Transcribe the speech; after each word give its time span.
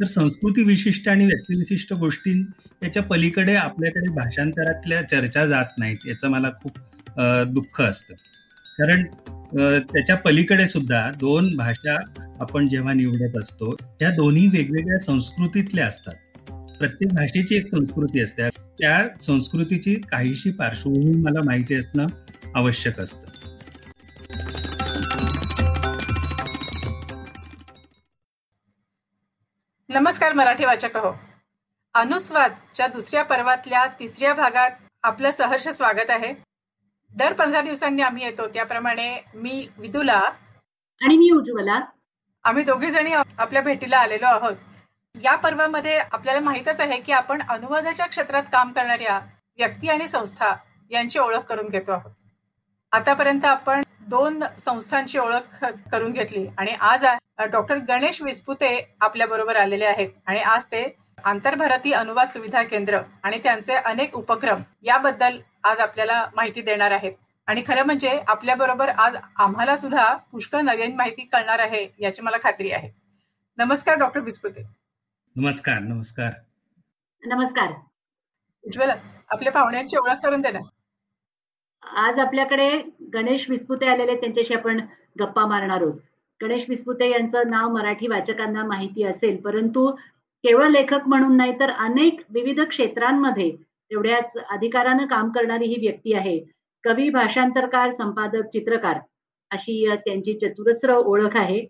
तर 0.00 0.04
संस्कृती 0.04 0.62
विशिष्ट 0.62 1.08
आणि 1.08 1.24
व्यक्तिविशिष्ट 1.26 1.92
गोष्टी 1.92 2.32
याच्या 2.82 3.02
पलीकडे 3.02 3.54
आपल्याकडे 3.54 4.12
भाषांतरातल्या 4.14 5.00
चर्चा 5.02 5.46
जात 5.46 5.78
नाहीत 5.78 6.06
याचं 6.08 6.28
मला 6.28 6.50
खूप 6.62 6.78
दुःख 7.48 7.80
असतं. 7.80 8.14
कारण 8.78 9.04
त्याच्या 9.80 10.16
पलीकडे 10.16 10.66
सुद्धा 10.68 11.10
दोन 11.10 11.54
भाषा 11.56 11.96
आपण 12.40 12.68
जेव्हा 12.68 12.92
निवडत 12.92 13.36
असतो 13.38 13.74
त्या 14.00 14.10
दोन्ही 14.10 14.46
वेगवेगळ्या 14.48 14.98
संस्कृतीतल्या 14.98 15.86
असतात. 15.86 16.14
प्रत्येक 16.78 17.12
भाषेची 17.14 17.56
एक 17.56 17.66
संस्कृती 17.66 18.20
असते. 18.20 18.48
त्या 18.80 19.06
संस्कृतीची 19.20 19.94
काहीशी 20.10 20.50
पार्श्वभूमी 20.50 21.20
मला 21.22 21.40
माहिती 21.46 21.74
असणं 21.74 22.06
आवश्यक 22.54 23.00
असतं. 23.00 23.29
नमस्कार 30.00 30.32
मराठी 30.32 30.64
वाचक 30.64 30.96
हो 30.96 31.10
अनुस्वादच्या 31.94 32.86
दुसऱ्या 32.86 33.22
पर्वातल्या 33.22 33.84
तिसऱ्या 33.98 34.32
भागात 34.34 34.70
आपलं 35.02 35.30
सहर्ष 35.30 35.68
स्वागत 35.68 36.10
आहे. 36.10 36.32
दर 37.12 37.32
पंधरा 37.32 37.60
दिवसांनी 37.60 38.02
आम्ही 38.02 38.24
येतो. 38.24 38.46
त्याप्रमाणे 38.46 39.08
मी 39.34 39.66
विदुला 39.78 40.16
आणि 40.16 41.16
मी 41.18 41.30
उज्ज्वला. 41.30 41.78
आम्ही 42.44 42.64
दोघी 42.64 42.90
जणी 42.90 43.12
आपल्या 43.12 43.62
भेटीला 43.62 43.98
आलेलो 43.98 44.26
आहोत. 44.26 44.56
या 45.14 45.36
पर्वामध्ये 45.36 45.98
आपल्याला 45.98 46.40
माहितच 46.40 46.80
आहे 46.80 47.00
की 47.00 47.12
आपण 47.12 47.42
अनुवादाच्या 47.48 48.06
क्षेत्रात 48.06 48.42
काम 48.52 48.72
करणाऱ्या 48.72 49.18
व्यक्ती 49.58 49.88
आणि 49.88 50.08
संस्था 50.08 50.54
यांची 50.90 51.18
ओळख 51.18 51.44
करून 51.48 51.68
घेतो 51.68 51.92
आहोत. 51.92 52.12
आतापर्यंत 52.92 53.44
आपण 53.44 53.82
दोन 54.10 54.42
संस्थांची 54.58 55.18
ओळख 55.18 55.64
करून 55.92 56.12
घेतली. 56.12 56.46
आणि 56.58 56.72
आज 56.80 57.04
डॉक्टर 57.50 57.78
गणेश 57.88 58.20
विस्पुते 58.22 58.70
आपल्या 59.00 59.26
बरोबर 59.26 59.56
आलेले 59.56 59.84
आहेत. 59.84 60.08
आणि 60.26 60.40
आज 60.40 60.64
ते 60.72 60.84
आंतरभारतीय 61.24 61.92
अनुवाद 61.94 62.28
सुविधा 62.28 62.62
केंद्र 62.62 63.00
आणि 63.22 63.38
त्यांचे 63.42 63.74
अनेक 63.74 64.14
उपक्रम 64.16 64.62
याबद्दल 64.82 65.38
आज 65.64 65.80
आपल्याला 65.80 66.24
माहिती 66.36 66.62
देणार 66.62 66.90
आहेत. 66.90 67.12
आणि 67.48 67.62
खरं 67.66 67.82
म्हणजे 67.82 68.18
आपल्या 68.28 68.54
बरोबर 68.54 68.88
आज 68.88 69.16
आम्हाला 69.36 69.76
सुद्धा 69.76 70.14
पुष्कळ 70.32 70.60
नवीन 70.60 70.96
माहिती 70.96 71.22
कळणार 71.22 71.58
आहे 71.58 71.86
याची 71.98 72.22
मला 72.22 72.36
खात्री 72.42 72.70
आहे. 72.72 72.90
नमस्कार 73.58 73.98
डॉक्टर 73.98 74.20
विस्पुते. 74.20 74.62
नमस्कार 75.36 75.78
नमस्कार. 75.78 76.32
नमस्कार. 77.22 77.72
उज्ज्वला 78.64 78.94
आपल्या 79.30 79.52
पाहुण्यांची 79.52 79.96
ओळख 79.96 80.22
करून 80.22 80.40
देणार 80.40 80.62
आज 81.96 82.18
आपल्याकडे 82.18 82.70
गणेश 83.14 83.48
विस्पुते 83.50 83.86
आलेले 83.86 84.14
त्यांच्याशी 84.16 84.54
आपण 84.54 84.80
गप्पा 85.20 85.46
मारणार 85.46 85.80
आहोत. 85.82 85.94
गणेश 86.40 86.64
विस्पुते 86.68 87.08
यांचं 87.10 87.50
नाव 87.50 87.68
मराठी 87.68 88.06
वाचकांना 88.06 88.64
माहिती 88.64 89.04
असेल 89.04 89.36
परंतु 89.36 89.90
केवळ 90.44 90.68
लेखक 90.68 91.08
म्हणून 91.08 91.36
नाही 91.36 91.52
तर 91.60 91.70
अनेक 91.70 92.20
विविध 92.30 92.60
क्षेत्रांमध्ये 92.60 93.50
तेवढ्याच 93.90 94.36
अधिकारानं 94.50 95.06
काम 95.06 95.30
करणारी 95.30 95.66
ही 95.66 95.76
व्यक्ती 95.80 96.12
आहे. 96.14 96.38
कवी 96.84 97.08
भाषांतरकार 97.10 97.92
संपादक 97.94 98.46
चित्रकार 98.52 98.98
अशी 99.50 99.84
त्यांची 99.96 100.34
चतुरस्र 100.34 100.94
ओळख 100.96 101.36
आहे. 101.36 101.64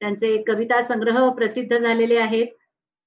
त्यांचे 0.00 0.36
कविता 0.42 0.82
संग्रह 0.82 1.28
प्रसिद्ध 1.30 1.78
झालेले 1.78 2.16
आहेत. 2.18 2.46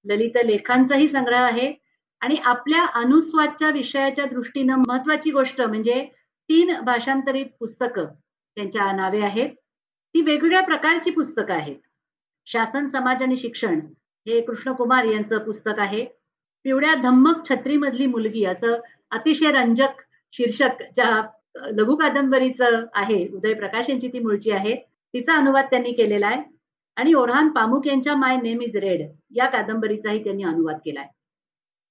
ललित 0.05 0.37
लेखांचाही 0.45 1.07
संग्रह 1.07 1.41
आहे. 1.41 1.73
आणि 2.21 2.35
आपल्या 2.45 2.85
अनुस्वादच्या 2.93 3.69
विषयाच्या 3.69 4.25
दृष्टीनं 4.25 4.83
महत्वाची 4.87 5.31
गोष्ट 5.31 5.61
म्हणजे 5.61 6.05
तीन 6.51 6.73
भाषांतरित 6.85 7.45
पुस्तकं 7.59 8.05
त्यांच्या 8.57 8.91
नावे 8.91 9.19
आहेत. 9.21 9.49
ती 10.15 10.21
वेगवेगळ्या 10.21 10.61
प्रकारची 10.61 11.11
पुस्तकं 11.11 11.53
आहेत. 11.53 11.75
शासन 12.47 12.87
समाज 12.87 13.21
आणि 13.23 13.37
शिक्षण 13.37 13.79
हे 14.27 14.39
कृष्णकुमार 14.41 15.05
यांचं 15.05 15.37
पुस्तक 15.45 15.79
आहे. 15.79 16.03
पिवळ्या 16.65 16.93
धम्मक 16.93 17.47
छत्रीमधली 17.49 18.05
मुलगी 18.05 18.43
असं 18.45 18.79
अतिशय 19.11 19.51
रंजक 19.51 20.01
शीर्षक 20.33 20.81
ज्या 20.95 21.21
लघु 21.69 21.95
कादंबरीचं 21.95 22.83
आहे 22.93 23.27
उदय 23.27 23.53
प्रकाश 23.53 23.89
यांची 23.89 24.07
ती 24.07 24.19
मुळची 24.19 24.51
आहे. 24.51 24.75
तिचा 25.13 25.33
अनुवाद 25.33 25.65
त्यांनी 25.65 25.91
केलेला 25.91 26.27
आहे. 26.27 26.41
आणि 26.97 27.13
ओढान 27.13 27.49
पामुक 27.49 27.87
यांच्या 27.87 28.15
माय 28.15 28.37
नेम 28.41 28.61
इज 28.61 28.75
रेड 28.77 29.07
या 29.35 29.45
कादंबरीचाही 29.45 30.23
त्यांनी 30.23 30.43
अनुवाद 30.43 30.79
केलाय 30.85 31.07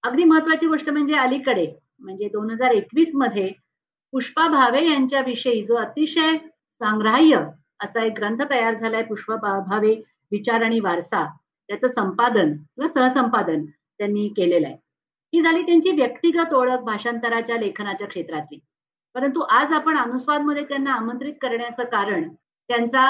अगदी 0.05 0.25
महत्वाची 0.25 0.67
गोष्ट 0.67 0.91
म्हणजे 0.91 1.15
अलीकडे 1.15 1.67
म्हणजे 2.01 2.29
दोन 2.29 2.51
हजार 2.51 2.71
एकवीसमध्ये 2.71 3.51
पुष्पा 4.13 4.47
भावे 4.49 4.85
यांच्याविषयी 4.87 5.65
जो 5.65 5.75
अतिशय 5.77 6.37
संग्राह्य 6.81 7.41
असा 7.85 8.05
एक 8.05 8.13
ग्रंथ 8.13 8.43
तयार 8.51 8.75
झालाय 8.75 9.03
पुष्पा 9.03 9.37
भावे 9.61 9.95
विचार 10.33 10.63
आणि 10.63 10.81
वारसा. 10.81 11.25
त्याचं 11.69 11.89
संपादन 11.89 12.53
किंवा 12.53 12.89
सहसंपादन 12.89 13.65
त्यांनी 13.67 14.29
केलेलं 14.29 14.67
आहे. 14.67 14.77
ही 15.33 15.41
झाली 15.43 15.63
त्यांची 15.63 15.91
व्यक्तिगत 15.91 16.55
ओळख 16.55 16.79
भाषांतराच्या 16.79 17.57
लेखनाच्या 17.57 18.07
क्षेत्रातली. 18.09 18.59
परंतु 19.15 19.41
आज 19.41 19.73
आपण 19.73 19.99
अनुस्वादमध्ये 19.99 20.65
त्यांना 20.65 20.93
आमंत्रित 20.93 21.35
करण्याचं 21.43 21.85
कारण 21.85 22.29
त्यांचा 22.69 23.05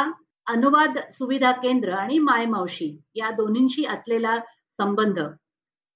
अनुवाद 0.47 0.99
सुविधा 1.13 1.53
केंद्र 1.53 1.93
आणि 1.93 2.19
माय 2.19 2.47
मावशी 2.47 2.97
या 3.15 3.31
दोन्हींशी 3.31 3.85
असलेला 3.85 4.37
संबंध. 4.79 5.21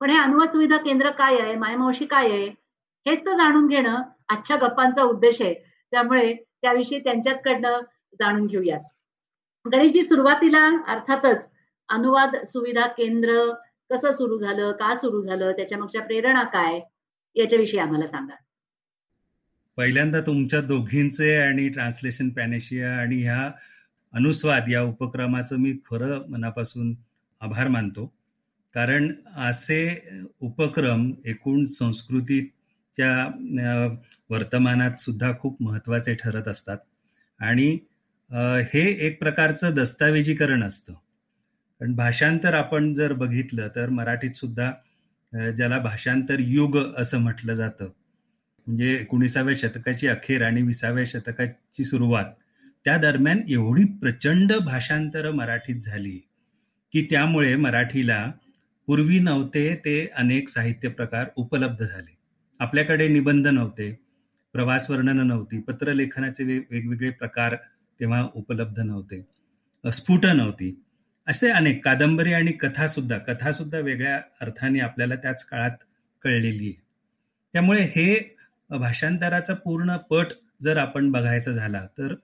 पण 0.01 0.11
हे 0.11 0.19
अनुवाद 0.19 0.49
सुविधा 0.49 0.77
केंद्र 0.77 1.11
काय 1.11 1.39
आहे? 1.39 1.55
मायमावशी 1.55 2.05
काय 2.07 2.31
आहे? 2.31 2.47
हेच 3.07 3.27
तर 3.27 3.37
जाणून 3.37 3.67
घेणं 3.67 4.03
आजच्या 4.29 4.57
गप्पांचा 4.57 5.03
उद्देश 5.03 5.43
आहे. 5.43 5.55
त्यामुळे 5.91 6.35
त्याविषयी 6.35 6.99
त्यांच्याचकडनं 6.99 7.81
जाणून 8.15 8.47
घेऊयात. 8.47 8.81
गणेशजी 9.67 10.03
सुरुवातीला 10.03 10.67
अर्थातच 10.87 11.51
अनुवाद 11.89 12.37
सुविधा 12.47 12.87
केंद्र 12.87 13.53
कसं 13.91 14.11
सुरू 14.11 14.37
झालं 14.37 14.73
का 14.73 14.95
सुरू 14.95 15.21
झालं 15.21 15.53
त्याच्या 15.53 16.03
प्रेरणा 16.03 16.43
काय 16.43 16.81
याच्याविषयी 17.37 17.81
आम्हाला 17.81 18.07
सांगा. 18.07 18.35
पहिल्यांदा 19.77 20.21
तुमच्या 20.21 20.61
दोघींचे 20.61 21.35
आणि 21.37 21.69
ट्रान्सलेशन 21.69 22.29
पॅनेशिया 22.29 22.97
आणि 22.97 23.23
ह्या 23.23 23.51
अनुस्वाद 24.13 24.65
या 24.69 24.83
उपक्रमाचं 24.83 25.57
मी 25.57 25.73
खरं 25.87 26.29
मनापासून 26.29 26.95
आभार 27.41 27.69
मानतो. 27.69 28.13
कारण 28.75 29.13
असे 29.37 30.09
उपक्रम 30.41 31.11
एकूण 31.25 31.65
संस्कृतीत 31.65 32.47
च्या 32.97 33.87
वर्तमानात 34.31 35.01
सुद्धा 35.01 35.33
खूप 35.41 35.63
महत्त्वाचे 35.63 36.15
ठरत 36.15 36.49
असतात. 36.49 36.79
आणि 37.41 37.71
हे 38.73 38.83
एक 39.07 39.19
प्रकारचं 39.21 39.75
दस्तावेजीकरण 39.75 40.63
असतं. 40.65 40.93
कारण 40.93 41.95
भाषांतर 41.97 42.55
आपण 42.55 42.93
जर 42.95 43.13
बघितलं 43.13 43.69
तर 43.77 43.89
मराठीत 43.91 44.37
सुद्धा 44.37 44.71
ज्याला 45.57 45.79
भाषांतर 45.79 46.41
युग 46.41 46.77
असं 46.99 47.19
म्हटलं 47.19 47.55
जातं 47.55 47.89
म्हणजे 48.67 48.93
एकोणीसाव्या 48.95 49.55
शतकाची 49.59 50.09
अखेर 50.09 50.43
आणि 50.43 50.63
विसाव्या 50.63 51.05
शतकाची 51.07 51.85
सुरुवात 51.85 52.25
त्या 52.87 52.97
दरम्यान 52.97 53.41
एवढी 53.49 53.85
प्रचंड 54.01 54.53
भाषांतर 54.65 55.31
मराठीत 55.31 55.81
झाली 55.83 56.19
की 56.95 57.07
त्यामुळे 57.11 57.55
मराठीला 57.57 58.25
पूर्वी 58.89 59.19
नव्हते 59.19 59.75
ते 59.77 60.07
अनेक 60.17 60.49
साहित्य 60.49 60.89
प्रकार 60.89 61.29
उपलब्ध 61.37 61.85
झाले. 61.85 62.14
आपल्याकडे 62.61 63.07
निबंध 63.09 63.47
नव्हते 63.47 63.91
प्रवास 64.55 64.91
वर्णन 64.91 65.27
नव्हती 65.27 65.61
पत्रलेखनाचे 65.61 66.45
वेगवेगळे 66.45 67.11
प्रकार 67.11 67.55
तेव्हा 68.01 68.27
उपलब्ध 68.35 68.81
नव्हते 68.81 69.21
स्फुट 69.85 70.27
नव्हती. 70.27 70.75
असे 71.27 71.51
अनेक 71.51 71.85
कादंबरी 71.85 72.33
आणि 72.33 72.53
कथा 72.53 72.87
सुद्धा 72.89 73.19
कथा 73.19 73.53
सुद्धा 73.53 73.79
वेगळ्या 73.79 74.17
अर्थाने 74.41 74.81
आपल्याला 74.81 75.15
त्याच 75.15 75.45
काळात 75.45 75.77
कळलेली 76.23 76.67
आहे. 76.67 76.83
त्यामुळे 77.55 77.83
हे 77.87 78.37
भाषांतराचा 78.71 79.55
पूर्ण 79.55 79.97
पट 80.11 80.33
जर 80.63 80.77
आपण 80.77 81.11
बघायचा 81.13 81.53
झाला 81.53 81.85
तर 81.99 82.15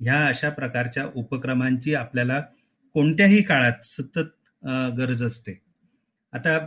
ह्या 0.00 0.24
अशा 0.26 0.50
प्रकारच्या 0.50 1.04
उपक्रमांची 1.14 1.94
आपल्याला 1.94 2.40
कोणत्याही 2.94 3.42
काळात 3.42 3.84
सतत 3.84 4.66
गरज 4.98 5.22
असते. 5.22 5.60
आता 6.32 6.58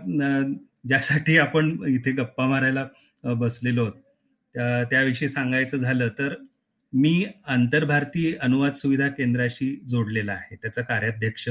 ज्यासाठी 0.88 1.38
आपण 1.38 1.76
इथे 1.88 2.12
गप्पा 2.12 2.48
मारायला 2.48 2.86
बसलेलो 3.24 3.84
आहोत 3.84 4.88
त्याविषयी 4.90 5.30
सांगायचं 5.30 5.78
झालं 5.78 6.10
तर 6.20 6.34
मी 6.94 7.26
आंतरभारतीय 7.48 8.32
अनुवाद 8.42 8.74
सुविधा 8.74 9.08
केंद्राशी 9.08 9.76
जोडलेला 9.88 10.34
आहे. 10.34 10.56
त्याचा 10.56 10.82
कार्याध्यक्ष 10.82 11.48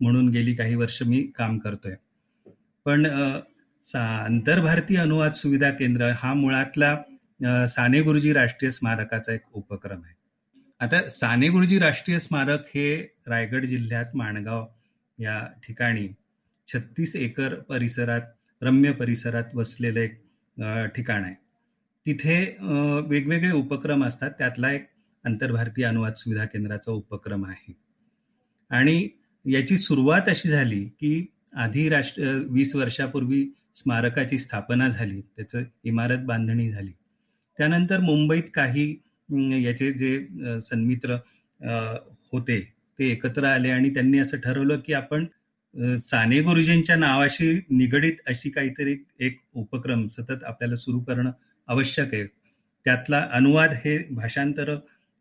म्हणून 0.00 0.28
गेली 0.28 0.54
काही 0.54 0.74
वर्ष 0.74 1.02
मी 1.02 1.20
काम 1.36 1.58
करतोय. 1.58 1.94
पण 2.84 3.06
आंतरभारतीय 3.94 4.98
अनुवाद 4.98 5.32
सुविधा 5.32 5.70
केंद्र 5.70 6.10
हा 6.18 6.32
मुळातला 6.34 7.66
साने 7.66 8.00
गुरुजी 8.02 8.32
राष्ट्रीय 8.32 8.70
स्मारकाचा 8.70 9.32
एक 9.32 9.42
उपक्रम 9.52 10.02
आहे. 10.04 10.14
आता 10.80 11.08
साने 11.08 11.48
गुरुजी 11.48 11.78
राष्ट्रीय 11.78 12.18
स्मारक 12.18 12.66
हे 12.74 12.96
रायगड 13.26 13.64
जिल्ह्यात 13.64 14.16
माणगाव 14.16 14.66
या 15.18 15.38
ठिकाणी 15.66 16.08
छत्तीस 16.68 17.14
एकर 17.16 17.54
परिसरात 17.68 18.20
रम्य 18.62 18.92
परिसरात 18.92 19.54
वसलेलं 19.54 20.00
एक 20.00 20.20
ठिकाण 20.94 21.24
आहे. 21.24 21.34
तिथे 22.06 22.38
वेगवेगळे 23.08 23.50
उपक्रम 23.52 24.04
असतात. 24.04 24.30
त्यातला 24.38 24.72
एक 24.72 24.86
आंतरभारतीय 25.24 25.84
अनुवाद 25.84 26.14
सुविधा 26.16 26.44
केंद्राचा 26.44 26.92
उपक्रम 26.92 27.44
आहे. 27.46 27.72
आणि 28.70 29.08
याची 29.44 29.76
सुरुवात 29.76 30.28
अशी 30.28 30.48
झाली 30.48 30.84
की 31.00 31.26
आधी 31.56 31.88
राष्ट्र 31.88 32.32
वीस 32.50 32.74
वर्षापूर्वी 32.76 33.44
स्मारकाची 33.74 34.38
स्थापना 34.38 34.88
झाली. 34.88 35.20
त्याचं 35.36 35.62
इमारत 35.84 36.24
बांधणी 36.26 36.70
झाली. 36.70 36.92
त्यानंतर 37.58 38.00
मुंबईत 38.00 38.42
काही 38.54 38.90
याचे 39.64 39.90
जे 39.92 40.60
सन्मित्र 40.60 41.16
होते 42.32 42.60
ते 42.98 43.10
एकत्र 43.10 43.44
आले 43.44 43.70
आणि 43.70 43.90
त्यांनी 43.94 44.18
असं 44.18 44.38
ठरवलं 44.40 44.80
की 44.86 44.92
आपण 44.92 45.24
साने 45.74 46.40
गुरुजींच्या 46.40 46.96
नावाशी 46.96 47.52
निगडीत 47.70 48.16
अशी 48.28 48.50
काहीतरी 48.50 48.96
एक 49.18 49.38
उपक्रम 49.54 50.06
सतत 50.08 50.44
आपल्याला 50.44 50.76
सुरू 50.76 51.00
करणं 51.00 51.30
आवश्यक 51.68 52.14
आहे. 52.14 52.24
त्यातला 52.84 53.28
अनुवाद 53.32 53.72
हे 53.84 53.98
भाषांतर 54.10 54.70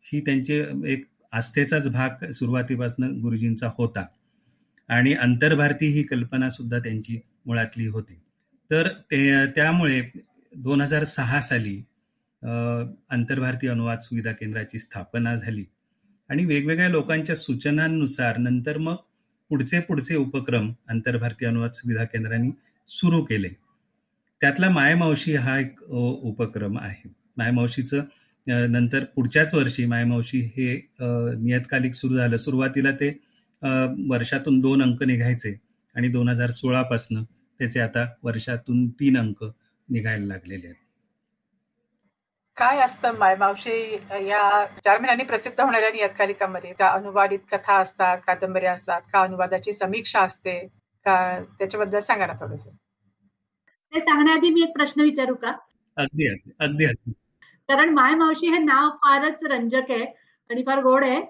ही 0.04 0.20
त्यांचे 0.22 0.64
एक 0.88 1.06
आस्थेचाच 1.32 1.88
भाग 1.88 2.32
सुरुवातीपासून 2.32 3.20
गुरुजींचा 3.22 3.70
होता. 3.78 4.06
आणि 4.90 5.14
आंतरभारती 5.14 5.88
ही 5.88 6.04
कल्पना 6.04 6.50
सुद्धा 6.50 6.80
त्यांची 6.80 7.20
मुळातली 7.46 7.88
होती. 7.88 8.20
तर 8.72 8.88
ते 9.12 9.46
त्यामुळे 9.46 10.02
दोन 10.56 10.82
हजार 10.82 11.04
सहा 11.04 11.42
साली 11.42 11.78
आंतरभारतीय 13.10 13.70
अनुवाद 13.70 14.00
सुविधा 14.00 14.32
केंद्राची 14.32 14.80
स्थापना 14.80 15.36
झाली. 15.36 15.66
आणि 16.30 16.46
वेगवेगळ्या 16.46 16.90
लोकांच्या 16.90 17.36
सूचनांनुसार 17.36 18.38
नंतर 18.38 18.78
मग 18.78 18.96
पुढचे 19.50 19.80
पुढचे 19.80 20.16
उपक्रम 20.16 20.72
आंतरभारतीय 20.90 21.48
अनुवाद 21.48 21.72
सुविधा 21.74 22.04
केंद्राने 22.04 22.50
सुरू 22.90 23.22
केले. 23.26 23.50
त्यातला 24.42 24.70
मायमावशी 24.70 25.36
हा 25.36 25.60
एक 25.60 25.82
उपक्रम 25.92 26.78
आहे. 26.80 27.10
मायमावशीचं 27.38 28.04
नंतर 28.72 29.04
पुढच्याच 29.16 29.54
वर्षी 29.56 29.86
मायमावशी 29.86 30.40
हे 30.58 30.76
नियतकालिक 31.02 31.94
सुरू 31.96 32.16
झालं. 32.18 32.38
सुरुवातीला 32.38 32.92
ते 32.92 33.10
वर्षातून 34.10 34.60
दोन 34.60 34.82
अंक 34.84 35.04
निघायचे 35.04 35.56
आणि 35.96 36.08
दोन 36.08 36.30
हजार 36.30 36.50
सोळापासनं 36.52 37.24
त्याचे 37.60 37.80
आता 37.80 38.06
वर्षातून 38.24 38.88
तीन 38.90 39.18
अंक 39.18 39.44
निघायला 39.90 40.26
लागलेले 40.26 40.68
आहेत. 40.68 40.76
काय 42.60 42.80
असतं 42.82 43.18
मायमावशी 43.18 43.94
या 44.28 44.66
चार 44.86 44.98
महिन्यांनी 44.98 45.24
प्रसिद्ध 45.24 45.60
होणाऱ्या 45.62 45.90
नियतकालिकामध्ये? 45.90 46.74
त्या 46.78 46.90
अनुवादित 46.90 47.40
कथा 47.52 47.76
असतात 47.82 48.18
कादंबऱ्या 48.28 48.74
असतात 48.74 49.02
का 49.14 49.22
अनुवादाची 49.22 49.74
समीक्षा 49.74 50.20
असते? 50.20 50.58
का 51.06 51.16
त्याच्याबद्दल 51.60 52.00
सांगा 52.00 52.26
ना 52.26 52.34
थोडस. 52.34 52.68
ते 53.94 54.00
सांगण्याआधी 54.00 54.50
मी 54.50 54.62
एक 54.62 54.74
प्रश्न 54.74 55.02
विचारू 55.02 55.36
का? 55.36 55.52
अगदी 55.98 56.28
अगदी 56.60 56.86
कारण 57.70 57.90
माय 57.90 58.16
मावशी 58.16 58.48
हे 58.48 58.58
नाव 58.58 58.90
फारच 58.90 59.44
रंजक 59.44 59.92
आहे 59.92 60.06
आणि 60.50 60.64
फार 60.66 60.82
गोड 60.84 61.04
आहे. 61.04 61.22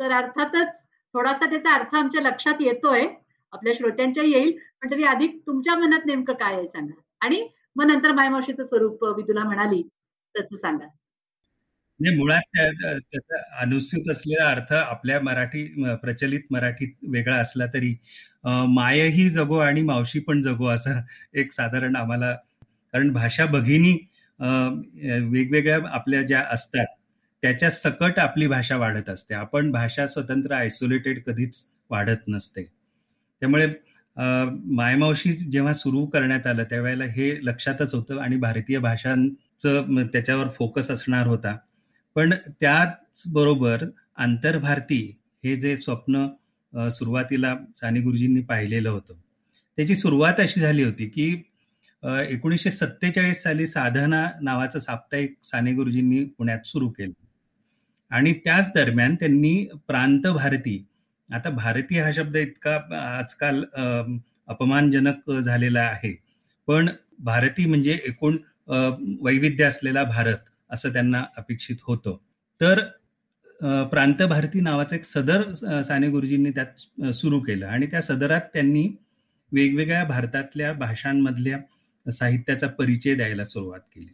तर 0.00 0.12
अर्थातच 0.12 0.80
थोडासा 1.14 1.46
त्याचा 1.46 1.74
अर्थ 1.74 1.94
आमच्या 1.94 2.22
लक्षात 2.22 2.60
येतोय. 2.60 3.06
आपल्या 3.52 3.72
श्रोत्यांच्या 3.76 4.24
येईल. 4.24 4.58
पण 4.82 4.90
तरी 4.90 5.04
अधिक 5.04 5.40
तुमच्या 5.46 5.74
मनात 5.74 6.06
नेमकं 6.06 6.32
काय 6.32 6.54
आहे 6.54 6.66
सांगा. 6.68 7.00
आणि 7.20 7.48
मग 7.76 7.84
नंतर 7.84 8.12
मायमावशीचं 8.12 8.62
स्वरूप 8.62 9.04
मी 9.16 9.22
तुला 9.22 9.44
म्हणाली. 9.44 9.82
तसं 10.34 10.56
सांगा. 10.56 10.86
मुळात 12.00 12.56
त्याचा 12.56 13.38
अनुसूत 13.60 14.10
असलेला 14.10 14.48
अर्थ 14.50 14.72
आपल्या 14.72 15.18
मराठी 15.20 15.64
प्रचलित 16.02 16.40
मराठीत 16.50 16.92
वेगळा 17.08 17.36
असला 17.36 17.66
तरी 17.74 17.94
मायही 18.68 19.28
जगो 19.30 19.58
आणि 19.58 19.82
मावशी 19.82 20.20
पण 20.20 20.40
जगो 20.42 20.66
असं 20.66 21.00
एक 21.34 21.52
साधारण 21.52 21.96
आम्हाला 21.96 22.32
कारण 22.94 23.12
भाषा 23.12 23.46
भगिनी 23.46 23.92
वेगवेगळ्या 24.40 25.78
आपल्या 25.90 26.22
ज्या 26.22 26.40
असतात 26.52 26.86
त्याच्या 27.42 27.70
सकट 27.70 28.18
आपली 28.18 28.46
भाषा 28.46 28.76
वाढत 28.76 29.08
असते. 29.08 29.34
आपण 29.34 29.70
भाषा 29.72 30.06
स्वतंत्र 30.06 30.54
आयसोलेटेड 30.54 31.22
कधीच 31.26 31.64
वाढत 31.90 32.28
नसते. 32.28 32.62
त्यामुळे 33.42 33.66
मायमावशी 34.76 35.32
जेव्हा 35.32 35.72
सुरू 35.72 36.04
करण्यात 36.06 36.46
आलं 36.46 36.64
त्यावेळेला 36.70 37.04
हे 37.06 37.30
लक्षातच 37.46 37.94
होतं 37.94 38.20
आणि 38.22 38.36
भारतीय 38.36 38.78
भाषां 38.78 39.16
त्याच्यावर 39.64 40.48
फोकस 40.48 40.90
असणार 40.90 41.26
होता. 41.26 41.56
पण 42.16 42.34
त्याचबरोबर 42.60 43.84
आंतरभारती 44.16 45.02
हे 45.44 45.56
जे 45.56 45.76
स्वप्न 45.76 46.26
सुरुवातीला 46.90 47.54
साने 47.76 48.00
गुरुजींनी 48.00 48.40
पाहिलेलं 48.40 48.90
होतं. 48.90 49.14
त्याची 49.78 49.94
सुरुवात 49.96 50.40
अशी 50.40 50.60
झाली 50.60 50.82
होती 50.84 51.08
की 51.08 51.30
एकोणीसशे 52.02 52.70
सत्तेचाळीस 52.70 53.42
साली 53.42 53.66
साधना 53.66 54.26
नावाचं 54.42 54.78
साप्ताहिक 54.78 55.34
साने 55.44 55.72
गुरुजींनी 55.72 56.24
पुण्यात 56.38 56.66
सुरू 56.66 56.88
केलं. 56.88 57.12
आणि 58.10 58.32
त्याच 58.44 58.70
दरम्यान 58.74 59.14
त्यांनी 59.14 59.66
प्रांत 59.86 60.26
भारती 60.26 60.84
आता 61.30 61.50
भारतीय 61.50 62.02
हा 62.02 62.10
शब्द 62.12 62.36
इतका 62.36 62.74
आजकाल 63.18 63.64
अपमानजनक 64.48 65.30
झालेला 65.32 65.80
आहे. 65.80 66.14
पण 66.68 66.88
भारती 67.18 67.66
म्हणजे 67.66 67.98
एकूण 68.06 68.36
वैविध्य 68.70 69.64
असलेला 69.64 70.02
भारत 70.04 70.36
असं 70.70 70.92
त्यांना 70.92 71.24
अपेक्षित 71.36 71.76
होतं. 71.82 72.16
तर 72.60 72.80
प्रांत 73.90 74.22
भारती 74.22 74.60
नावाचं 74.60 74.96
एक 74.96 75.04
सदर 75.04 75.42
साने 75.82 76.08
गुरुजींनी 76.08 76.50
त्यात 76.50 77.10
सुरू 77.14 77.40
केलं. 77.40 77.66
आणि 77.66 77.86
त्या 77.86 78.00
सदरात 78.02 78.40
त्यांनी 78.54 78.86
वेगवेगळ्या 79.52 80.04
भारतातल्या 80.04 80.72
भाषांमधल्या 80.72 82.12
साहित्याचा 82.12 82.66
परिचय 82.68 83.14
द्यायला 83.14 83.44
सुरुवात 83.44 83.80
केली. 83.94 84.08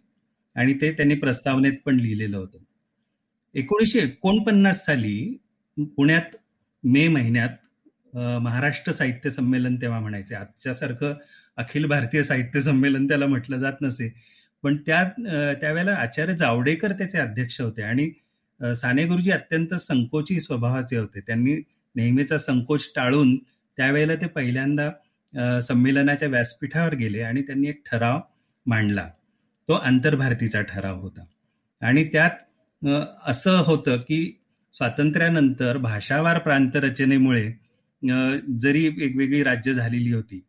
आणि 0.56 0.74
ते 0.74 0.92
त्यांनी 0.92 1.14
प्रस्तावनेत 1.14 1.72
पण 1.84 1.96
लिहिलेलं 1.96 2.36
होतं. 2.36 2.58
एकोणीसशे 3.54 3.98
एकोणपन्नास 3.98 4.84
साली 4.84 5.36
पुण्यात 5.96 6.36
मे 6.84 7.06
महिन्यात 7.08 8.16
महाराष्ट्र 8.42 8.92
साहित्य 8.92 9.30
संमेलन 9.30 9.76
तेव्हा 9.76 10.00
म्हणायचे. 10.00 10.34
आजच्यासारखं 10.34 11.14
अखिल 11.58 11.84
भारतीय 11.84 12.22
साहित्य 12.22 12.60
संमेलन 12.60 13.06
त्याला 13.08 13.26
म्हटलं 13.26 13.56
जात 13.56 13.82
नसे. 13.82 14.12
पण 14.66 14.76
त्या 14.76 15.02
त्यावेळेला 15.60 15.92
आचार्य 15.94 16.34
जावडेकर 16.36 16.92
त्याचे 16.92 17.18
अध्यक्ष 17.18 17.60
होते 17.60 17.82
आणि 17.82 18.10
साने 18.60 19.04
गुरुजी 19.04 19.30
अत्यंत 19.30 19.74
संकोची 19.74 20.40
स्वभावाचे 20.40 20.96
होते. 20.96 21.20
त्यांनी 21.20 21.54
नेहमीचा 21.94 22.38
संकोच 22.38 22.88
टाळून 22.96 23.36
त्यावेळेला 23.78 24.14
ते 24.14 24.26
पहिल्यांदा 24.26 25.60
संमेलनाच्या 25.60 26.28
व्यासपीठावर 26.28 26.94
गेले 26.94 27.20
आणि 27.22 27.42
त्यांनी 27.42 27.68
एक 27.68 27.82
ठराव 27.86 28.18
मांडला. 28.66 29.08
तो 29.68 29.72
आंतरभारतीचा 29.72 30.60
ठराव 30.62 31.00
होता. 31.00 31.24
आणि 31.82 32.04
त्यात 32.04 32.86
असं 33.26 33.62
होतं 33.66 33.96
की 33.98 34.20
स्वातंत्र्यानंतर 34.74 35.76
भाषावार 35.78 36.38
प्रांत 36.38 36.76
रचनेमुळे 36.76 37.46
जरी 38.60 38.88
वेगवेगळी 38.88 39.42
राज्य 39.44 39.74
झालेली 39.74 40.12
होती 40.12 40.44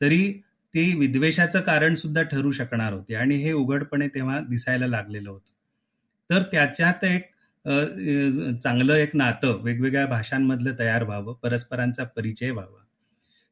तरी 0.00 0.40
ती 0.74 0.92
विद्वेषाचं 0.98 1.60
कारण 1.60 1.94
सुद्धा 1.94 2.22
ठरू 2.22 2.50
शकणार 2.52 2.92
होती. 2.92 3.14
आणि 3.14 3.36
हे 3.36 3.52
उघडपणे 3.52 4.08
तेव्हा 4.08 4.38
दिसायला 4.48 4.86
लागलेलं 4.86 5.30
होतं. 5.30 5.50
तर 6.30 6.42
त्याच्यात 6.52 7.04
एक 7.04 7.30
चांगलं 8.62 8.94
एक 8.94 9.14
नातं 9.16 9.60
वेगवेगळ्या 9.62 10.06
भाषांमधलं 10.06 10.74
तयार 10.78 11.02
व्हावं 11.02 11.34
परस्परांचा 11.42 12.04
परिचय 12.16 12.50
व्हावा. 12.50 12.82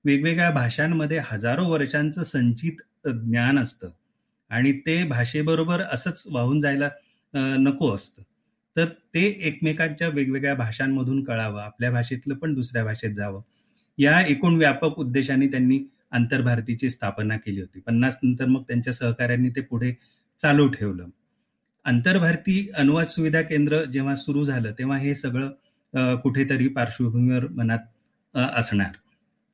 वेगवेगळ्या 0.05 0.51
भाषांमध्ये 0.51 1.21
हजारो 1.27 1.65
वर्षांचं 1.69 2.25
संचित 2.25 2.83
ज्ञान 3.07 3.59
असतं. 3.59 3.91
आणि 4.51 4.73
ते 4.87 5.03
भाषेबरोबर 5.05 5.81
असंच 5.83 6.23
वाहून 6.33 6.61
जायला 6.61 6.89
नको 7.59 7.95
असतं. 7.95 8.23
तर 8.77 8.85
ते 9.15 9.25
एकमेकांच्या 9.49 10.09
वेगवेगळ्या 10.09 10.55
भाषांमधून 10.55 11.23
कळावं 11.25 11.61
आपल्या 11.63 11.91
भाषेतलं 11.91 12.35
पण 12.35 12.55
दुसऱ्या 12.55 12.85
भाषेत 12.85 13.15
जावं. 13.15 13.41
या 13.99 14.21
एकूण 14.23 14.57
व्यापक 14.57 14.99
उद्देशाने 14.99 15.47
त्यांनी 15.47 15.79
आंतरभारतीची 16.13 16.91
स्थापना 16.91 17.37
केली 17.37 17.61
होती. 17.61 17.81
पन्नास 17.81 18.19
नंतर 18.23 18.47
मग 18.47 18.63
त्यांच्या 18.63 18.93
सहकार्यांनी 18.93 19.51
ते 19.51 19.61
पुढे 19.61 19.93
चालू 20.41 20.69
ठेवलं. 20.69 21.09
आंतरभारती 21.85 22.69
अनुवाद 22.77 23.07
सुविधा 23.07 23.43
केंद्र 23.43 23.83
जेव्हा 23.85 24.15
सुरू 24.17 24.45
झालं 24.45 24.73
तेव्हा 24.79 24.99
हे 24.99 25.15
सगळं 25.15 26.17
कुठेतरी 26.23 26.69
पार्श्वभूमीवर 26.69 27.47
मनात 27.49 27.79
असणार. 28.35 28.97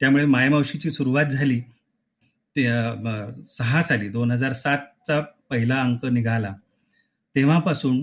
त्यामुळे 0.00 0.24
मायमावशीची 0.26 0.90
सुरुवात 0.90 1.26
झाली. 1.26 1.60
ते 2.56 2.66
सहा 3.48 3.82
साली 3.82 4.08
दोन 4.08 4.30
हजार 4.30 4.52
सातचा 4.52 5.20
पहिला 5.50 5.80
अंक 5.80 6.04
निघाला. 6.06 6.52
तेव्हापासून 7.36 8.02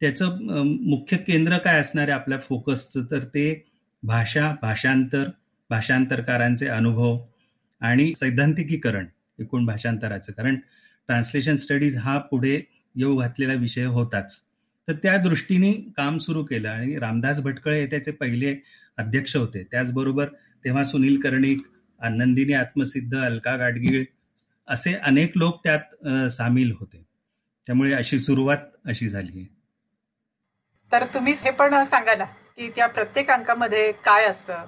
त्याचं 0.00 0.36
मुख्य 0.80 1.16
केंद्र 1.16 1.58
काय 1.58 1.80
असणार 1.80 2.08
आहे 2.08 2.12
आपल्या 2.12 2.38
फोकसचं 2.38 3.04
तर 3.10 3.24
ते 3.34 3.64
भाषा 4.02 4.52
भाषांतर 4.62 5.28
भाषांतरकारांचे 5.70 6.66
अनुभव 6.68 7.18
आणि 7.80 8.12
सैद्धांतिकीकरण 8.16 9.06
एकूण 9.38 9.66
भाषांतराचं. 9.66 10.32
कारण 10.32 10.56
ट्रान्सलेशन 11.08 11.56
स्टडीज 11.56 11.96
हा 11.96 12.18
पुढे 12.20 12.60
येऊ 12.94 13.16
घातलेला 13.16 13.52
विषय 13.52 13.84
होताच. 13.84 14.40
तर 14.88 14.92
त्या 14.92 15.16
दृष्टीने 15.18 15.72
काम 15.96 16.18
सुरू 16.18 16.44
केलं 16.44 16.68
आणि 16.68 16.98
रामदास 16.98 17.40
भटकळे 17.40 17.80
हे 17.80 17.86
त्याचे 17.86 18.10
पहिले 18.10 18.54
अध्यक्ष 18.96 19.36
होते. 19.36 19.62
त्याचबरोबर 19.70 20.28
तेव्हा 20.64 20.84
सुनील 20.84 21.20
कर्णिक 21.20 21.66
आनंदिनी 22.00 22.52
आत्मसिद्ध 22.52 23.16
अलका 23.16 23.56
गाडगीळ 23.56 24.04
असे 24.68 24.94
अनेक 24.94 25.36
लोक 25.36 25.60
त्यात 25.64 26.30
सामील 26.30 26.72
होते. 26.80 27.04
त्यामुळे 27.66 27.92
अशी 27.92 28.18
सुरुवात 28.20 28.58
अशी 28.84 29.08
झाली 29.08 29.38
आहे. 29.38 29.46
तर 30.92 31.04
तुम्ही 31.14 31.32
हे 31.36 31.50
पण 31.50 31.82
सांगा 31.84 32.14
ना 32.14 32.24
की 32.24 32.68
त्या 32.76 32.86
प्रत्येक 32.86 33.30
अंकामध्ये 33.30 33.90
काय 34.04 34.26
असतं? 34.26 34.66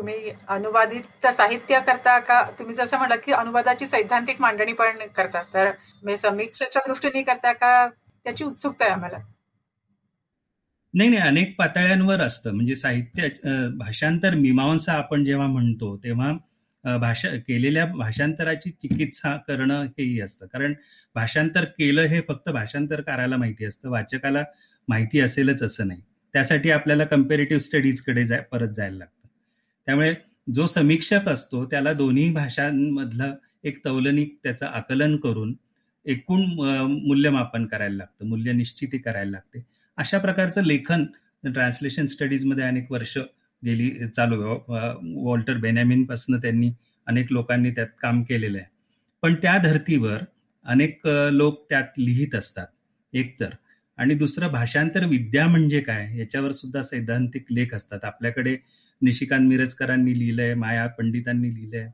तुम्ही 0.00 0.30
अनुवादित 0.48 1.26
साहित्य 1.26 1.80
करता 1.86 2.18
का? 2.18 2.42
तुम्ही 2.58 2.74
जसं 2.74 2.98
म्हटलं 2.98 3.16
की 3.24 3.32
अनुवादाची 3.32 3.86
सैद्धांतिक 3.86 4.40
मांडणी 4.40 4.72
पण 4.72 5.06
करता. 5.16 5.42
तर 5.54 5.70
मी 6.04 6.16
समीक्षेच्या 6.16 6.82
दृष्टीने 6.86 7.22
करता 7.22 7.52
का? 7.52 7.88
त्याची 8.24 8.44
उत्सुकता 8.44 8.84
आहे 8.84 8.94
आम्हाला. 8.94 9.18
नाही 10.94 11.08
नाही. 11.10 11.22
अनेक 11.22 11.54
पातळ्यांवर 11.58 12.20
असतं. 12.20 12.54
म्हणजे 12.54 12.76
साहित्य 12.76 13.28
भाषांतर 13.78 14.34
मीमांसा 14.34 14.92
आपण 14.92 15.24
जेव्हा 15.24 15.46
म्हणतो 15.46 15.96
तेव्हा 15.96 16.32
भाषा 16.98 17.28
केलेल्या 17.48 17.84
भाषांतराची 17.86 18.70
चिकित्सा 18.70 19.36
करणं 19.48 19.84
हेही 19.84 20.20
असतं. 20.20 20.46
कारण 20.46 20.74
भाषांतर 21.14 21.64
केलं 21.78 22.02
हे 22.02 22.20
फक्त 22.28 22.50
भाषांतरकाराला 22.50 23.36
माहिती 23.36 23.64
असतं. 23.64 23.90
वाचकाला 23.90 24.44
माहिती 24.88 25.20
असेलच 25.20 25.62
असं 25.62 25.88
नाही. 25.88 26.00
त्यासाठी 26.34 26.70
आपल्याला 26.70 27.04
कम्पेरेटिव्ह 27.04 27.62
स्टडीजकडे 27.62 28.24
जाय 28.24 28.40
परत 28.52 28.74
जायला 28.76 28.96
लागतं. 28.96 29.19
त्यामुळे 29.90 30.14
जो 30.54 30.66
समीक्षक 30.66 31.28
असतो 31.28 31.64
त्याला 31.66 31.92
दोन्ही 31.92 32.30
भाषांमधलं 32.32 33.34
एक 33.64 33.84
तौलनिक 33.84 34.36
त्याचं 34.42 34.66
आकलन 34.66 35.16
करून 35.16 35.54
एकूण 36.06 36.42
मूल्यमापन 37.06 37.64
करायला 37.66 37.96
लागतं 37.96 38.26
मूल्य 38.26 38.52
निश्चिती 38.52 38.98
करायला 38.98 39.30
लागते. 39.30 39.64
अशा 39.98 40.18
प्रकारचं 40.18 40.64
लेखन 40.64 41.04
ट्रान्सलेशन 41.44 42.06
स्टडीजमध्ये 42.06 42.64
अनेक 42.64 42.92
वर्ष 42.92 43.16
गेली 43.62 43.90
चालू 44.16 44.58
वॉल्टर 45.24 45.56
बेनॅमिनपासून 45.56 46.38
त्यांनी 46.40 46.70
अनेक 47.06 47.32
लोकांनी 47.32 47.70
त्यात 47.70 47.88
काम 48.02 48.22
केलेलं 48.22 48.58
आहे. 48.58 48.66
पण 49.22 49.34
त्या 49.34 49.56
धर्तीवर 49.58 50.22
अनेक 50.64 51.00
लोक 51.32 51.64
त्यात 51.70 51.98
लिहित 51.98 52.34
असतात 52.34 52.66
एकतर. 53.12 53.54
आणि 53.98 54.14
दुसरं 54.14 54.52
भाषांतर 54.52 55.04
विद्या 55.06 55.46
म्हणजे 55.48 55.80
काय? 55.80 56.18
याच्यावर 56.18 56.52
सुद्धा 56.52 56.82
सैद्धांतिक 56.82 57.44
लेख 57.50 57.74
असतात. 57.74 58.04
आपल्याकडे 58.04 58.56
निशिकांत 59.02 59.48
मिरजकरांनी 59.48 60.18
लिहिलंय 60.18 60.54
माया 60.54 60.86
पंडितांनी 60.88 61.54
लिहिलंय 61.54 61.88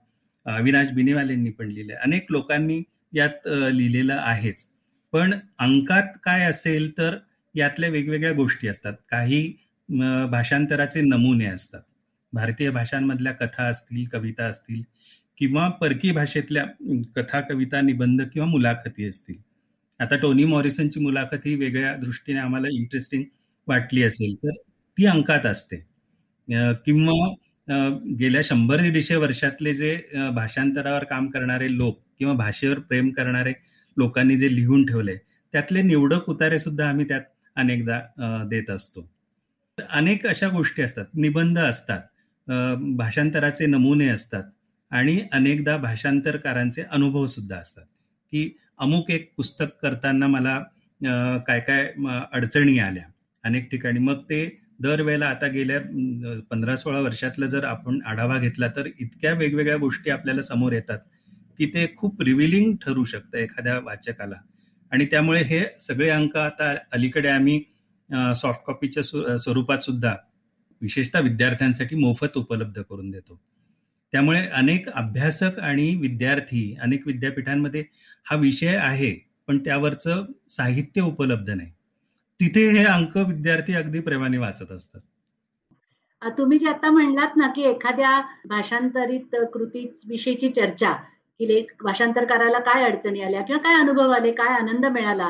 अविनाश 0.46 0.88
बिनेवालेंनी 0.94 1.50
पण 1.50 1.68
लिहिलंय. 1.68 1.96
अनेक 1.96 2.26
लोकांनी 2.30 2.82
यात 3.12 3.48
लिहिलेलं 3.72 4.14
आहेच. 4.14 4.68
पण 5.12 5.32
अंकात 5.58 6.16
काय 6.24 6.44
असेल 6.44 6.90
तर 6.98 7.16
यातल्या 7.54 7.90
वेगवेगळ्या 7.90 8.32
गोष्टी 8.32 8.68
असतात. 8.68 8.92
काही 9.10 9.52
भाषांतराचे 10.30 11.00
नमुने 11.00 11.46
असतात. 11.46 11.80
भारतीय 12.32 12.70
भाषांमधल्या 12.70 13.32
कथा 13.32 13.64
असतील 13.64 14.04
कविता 14.12 14.44
असतील 14.46 14.82
किंवा 15.38 15.68
परकी 15.70 16.10
भाषेतल्या 16.12 16.64
कथा 17.16 17.40
कविता 17.40 17.80
निबंध 17.80 18.22
किंवा 18.32 18.48
मुलाखती 18.48 19.08
असतील. 19.08 19.36
आता 20.00 20.16
टोनी 20.16 20.44
मॉरिसनची 20.44 21.00
मुलाखत 21.00 21.46
ही 21.46 21.54
वेगळ्या 21.54 21.94
दृष्टीने 21.96 22.38
आम्हाला 22.38 22.68
इंटरेस्टिंग 22.72 23.24
वाटली 23.68 24.02
असेल 24.02 24.34
तर 24.36 24.56
ती 24.98 25.06
अंकात 25.06 25.46
असते. 25.46 25.76
किंवा 26.48 27.34
गेल्या 28.18 28.40
शंभर 28.44 28.80
दीडशे 28.80 29.16
वर्षातले 29.16 29.74
जे 29.74 29.96
भाषांतरावर 30.34 31.04
काम 31.04 31.26
करणारे 31.30 31.76
लोक 31.76 32.00
किंवा 32.18 32.34
भाषेवर 32.34 32.78
प्रेम 32.78 33.10
करणारे 33.10 33.52
लोकांनी 33.96 34.36
जे 34.38 34.54
लिहून 34.56 34.84
ठेवले 34.86 35.16
त्यातले 35.54 35.82
निवडक 35.82 36.28
उतारे 36.30 36.58
सुद्धा 36.58 36.88
आम्ही 36.88 37.08
त्यात 37.08 37.22
अनेकदा 37.56 38.00
देत 38.50 38.70
असतो. 38.70 39.08
अनेक 39.90 40.26
अशा 40.26 40.48
गोष्टी 40.48 40.82
असतात 40.82 41.04
निबंध 41.14 41.58
असतात 41.58 42.00
भाषांतराचे 42.96 43.66
नमुने 43.66 44.08
असतात 44.08 44.44
आणि 44.90 45.18
अनेकदा 45.32 45.76
भाषांतरकारांचे 45.76 46.82
अनुभव 46.82 47.26
सुद्धा 47.26 47.56
असतात 47.56 47.84
की 48.32 48.50
अमुक 48.78 49.10
एक 49.10 49.32
पुस्तक 49.36 49.76
करताना 49.82 50.26
मला 50.26 50.58
काय 51.46 51.60
काय 51.60 51.86
अडचणी 52.32 52.78
आल्या 52.78 53.04
अनेक 53.44 53.70
ठिकाणी. 53.70 53.98
मग 53.98 54.22
ते 54.22 54.44
दरवेळेला 54.78 55.26
आता 55.26 55.46
गेल्या 55.46 55.80
पंधरा 56.50 56.76
सोळा 56.76 57.00
वर्षातलं 57.00 57.46
जर 57.46 57.64
आपण 57.64 57.98
आढावा 58.06 58.38
घेतला 58.38 58.68
तर 58.68 58.86
इतक्या 58.86 59.32
वेगवेगळ्या 59.32 59.76
गोष्टी 59.76 60.10
आपल्याला 60.10 60.42
समोर 60.42 60.72
येतात 60.72 60.98
की 61.58 61.66
ते 61.66 61.86
खूप 61.96 62.22
रिव्हिलिंग 62.22 62.74
ठरू 62.76 63.04
शकतं 63.04 63.38
एखाद्या 63.38 63.78
वाचकाला. 63.78 64.36
आणि 64.92 65.06
त्यामुळे 65.06 65.42
हे 65.42 65.60
सगळे 65.80 66.08
अंक 66.10 66.36
आता 66.36 66.74
अलीकडे 66.92 67.28
आम्ही 67.28 67.62
सॉफ्ट 68.36 68.60
कॉपीच्या 68.66 69.02
स्वरूपात 69.38 69.78
सुद्धा 69.78 70.14
विशेषतः 70.82 71.20
विद्यार्थ्यांसाठी 71.20 71.96
मोफत 71.96 72.36
उपलब्ध 72.36 72.80
करून 72.80 73.10
देतो. 73.10 73.40
त्यामुळे 74.12 74.40
अनेक 74.48 74.88
अभ्यासक 74.88 75.58
आणि 75.58 75.94
विद्यार्थी 76.00 76.74
अनेक 76.82 77.06
विद्यापीठांमध्ये 77.06 77.84
हा 78.26 78.36
विषय 78.36 78.76
आहे 78.76 79.12
पण 79.48 79.58
त्यावरचं 79.58 80.24
साहित्य 80.50 81.00
उपलब्ध 81.00 81.50
नाही. 81.50 81.70
तिथे 82.40 82.60
हे 82.70 82.84
अंक 82.84 83.16
विद्यार्थी 83.18 83.74
अगदी 83.74 84.00
प्रेमाने 84.00 84.38
वाचत 84.38 84.72
असतात. 84.72 85.00
तुम्ही 86.22 86.58
जे 86.58 86.68
आता 86.68 86.90
म्हणलात 86.90 87.36
ना 87.36 87.46
की 87.46 87.62
एखाद्या 87.62 88.20
भाषांतरित 88.48 89.36
कृती 89.52 89.84
विषयीची 90.08 90.48
चर्चा 90.48 90.92
की 91.40 91.48
लेख 91.48 91.72
भाषांतरकाराला 91.82 92.58
काय 92.58 92.84
अडचणी 92.84 93.20
आल्या 93.22 93.42
किंवा 93.42 93.62
काय 93.62 93.80
अनुभव 93.80 94.10
आले 94.10 94.32
काय 94.32 94.54
आनंद 94.54 94.86
मिळाला 94.86 95.26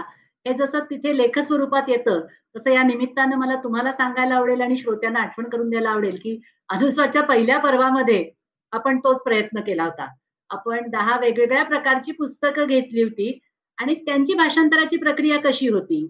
हे 0.46 0.52
जसं 0.54 0.84
तिथे 0.90 1.16
लेख 1.16 1.38
स्वरूपात 1.38 1.88
येतं 1.88 2.20
तसं 2.56 2.70
या 2.70 2.82
निमित्तानं 2.82 3.36
मला 3.36 3.54
तुम्हाला 3.64 3.92
सांगायला 3.92 4.34
आवडेल 4.34 4.60
आणि 4.60 4.76
श्रोत्यांना 4.76 5.20
आठवण 5.20 5.48
करून 5.48 5.70
द्यायला 5.70 5.90
आवडेल 5.90 6.18
की 6.22 6.38
अनुस्वाच्या 6.68 7.22
पहिल्या 7.22 7.58
पर्वामध्ये 7.58 8.24
आपण 8.72 8.98
तोच 8.98 9.22
प्रयत्न 9.22 9.60
केला 9.60 9.84
होता. 9.84 10.06
आपण 10.50 10.88
दहा 10.90 11.18
वेगवेगळ्या 11.20 11.64
प्रकारची 11.64 12.12
पुस्तकं 12.12 12.66
घेतली 12.66 13.02
होती 13.02 13.38
आणि 13.78 13.94
त्यांची 13.96 14.34
भाषांतराची 14.34 14.96
प्रक्रिया 14.96 15.38
कशी 15.40 15.68
होती? 15.68 16.06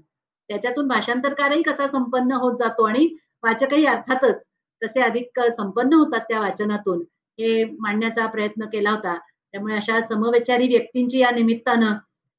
त्याच्यातून 0.51 0.89
भाषांतरकारही 0.89 1.63
कसा 1.63 1.87
संपन्न 1.87 2.33
होत 2.33 2.57
जातो 2.59 2.85
आणि 2.85 3.07
वाचकही 3.45 3.87
अर्थातच 3.87 4.45
कसे 4.83 5.01
अधिक 5.03 5.41
संपन्न 5.57 5.95
होतात 5.95 6.21
त्या 6.21 6.41
वाचनातून 6.41 7.01
हे 7.39 7.65
मांडण्याचा 7.65 8.27
प्रयत्न 8.27 8.65
केला 8.65 8.91
होता. 8.91 9.17
त्यामुळे 9.55 9.75
अशा 9.77 10.01
समविचारी 10.01 10.67
व्यक्तींची 10.69 11.19
या 11.19 11.31
निमित्तानं 11.31 11.95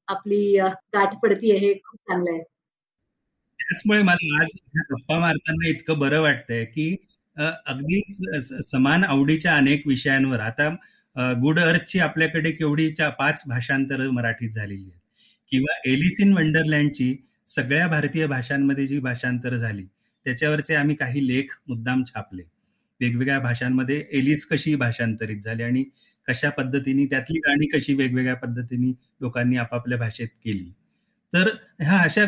आपली 0.08 0.58
गाठ 0.58 1.16
पडतीये 1.22 1.56
हे 1.58 1.72
खूप 1.76 1.98
चांगलं 2.02 2.30
आहे. 2.30 2.42
त्याचमुळे 3.60 4.02
मला 4.02 4.40
आज 4.42 4.50
गप्पा 4.90 5.18
मारताना 5.18 5.68
इतकं 5.68 5.98
बरं 5.98 6.20
वाटतंय 6.22 6.64
की 6.64 6.94
अगदी 7.36 8.00
समान 8.62 9.04
आवडीच्या 9.04 9.56
अनेक 9.56 9.86
विषयांवर 9.86 10.40
आता 10.40 10.68
गुड 11.42 11.58
अर्थची 11.58 11.98
आपल्याकडे 12.00 12.50
केवढीच्या 12.50 13.08
पाच 13.10 13.42
भाषांतर 13.48 14.08
मराठीत 14.10 14.50
झालेली 14.50 14.82
आहेत. 14.82 15.00
किंवा 15.52 15.78
एलिस 15.86 16.20
इन 16.20 16.32
वंडरलँडची 16.32 17.14
सगळ्या 17.48 17.86
भारतीय 17.88 18.26
भाषांमध्ये 18.26 18.86
जी 18.86 18.98
भाषांतर 18.98 19.56
झाली 19.56 19.84
त्याच्यावरचे 20.26 20.74
आम्ही 20.74 20.94
काही 20.96 21.26
लेख 21.28 21.54
मुद्दाम 21.68 22.02
छापले. 22.04 22.42
वेगवेगळ्या 23.00 23.38
भाषांमध्ये 23.40 23.98
एलिस 24.12 24.44
कशी 24.46 24.74
भाषांतरित 24.74 25.42
झाली 25.42 25.62
आणि 25.62 25.84
कशा 26.28 26.50
पद्धतीने 26.50 27.04
त्यातली 27.06 27.38
गाणी 27.38 27.66
कशी 27.68 27.94
वेगवेगळ्या 27.94 28.34
पद्धतीने 28.36 28.92
लोकांनी 29.20 29.56
आपापल्या 29.56 29.98
भाषेत 29.98 30.28
केली. 30.44 30.70
तर 31.32 31.48
ह्या 31.80 31.98
अशा 31.98 32.24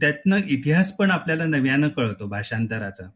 त्यातनं 0.00 0.38
इतिहास 0.46 0.92
पण 0.96 1.10
आपल्याला 1.10 1.44
नव्यानं 1.46 1.88
कळतो 1.88 2.26
भाषांतराचा. 2.28 3.08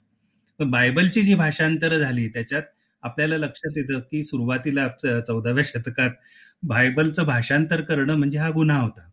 बायबलची 0.61 1.23
जी 1.23 1.35
भाषांतर 1.35 1.97
झाली 1.99 2.29
त्याच्यात 2.29 2.63
आपल्याला 3.03 3.37
लक्षात 3.37 3.77
येतं 3.77 3.99
की 4.01 4.23
सुरुवातीला 4.25 4.89
चौदाव्या 5.27 5.65
शतकात 5.67 6.11
बायबलचं 6.63 7.25
भाषांतर 7.27 7.81
करणं 7.81 8.15
म्हणजे 8.15 8.39
हा 8.39 8.51
गुन्हा 8.51 8.81
होता. 8.81 9.09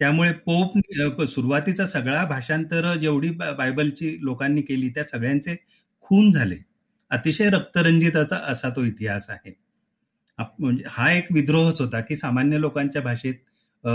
त्यामुळे 0.00 0.32
पोप 0.46 1.24
सुरुवातीचा 1.26 1.86
सगळा 1.86 2.24
भाषांतर 2.26 2.94
जेवढी 2.98 3.30
बायबलची 3.58 4.16
लोकांनी 4.22 4.62
केली 4.62 4.88
त्या 4.88 5.04
सगळ्यांचे 5.04 5.56
खून 6.04 6.30
झाले. 6.32 6.56
अतिशय 7.10 7.48
रक्तरंजित 7.50 8.16
असा 8.32 8.68
तो 8.76 8.84
इतिहास 8.84 9.28
आहे. 9.30 9.52
म्हणजे 10.58 10.84
हा 10.88 11.12
एक 11.12 11.26
विद्रोहच 11.32 11.80
होता 11.80 12.00
की 12.00 12.16
सामान्य 12.16 12.58
लोकांच्या 12.60 13.02
भाषेत 13.02 13.34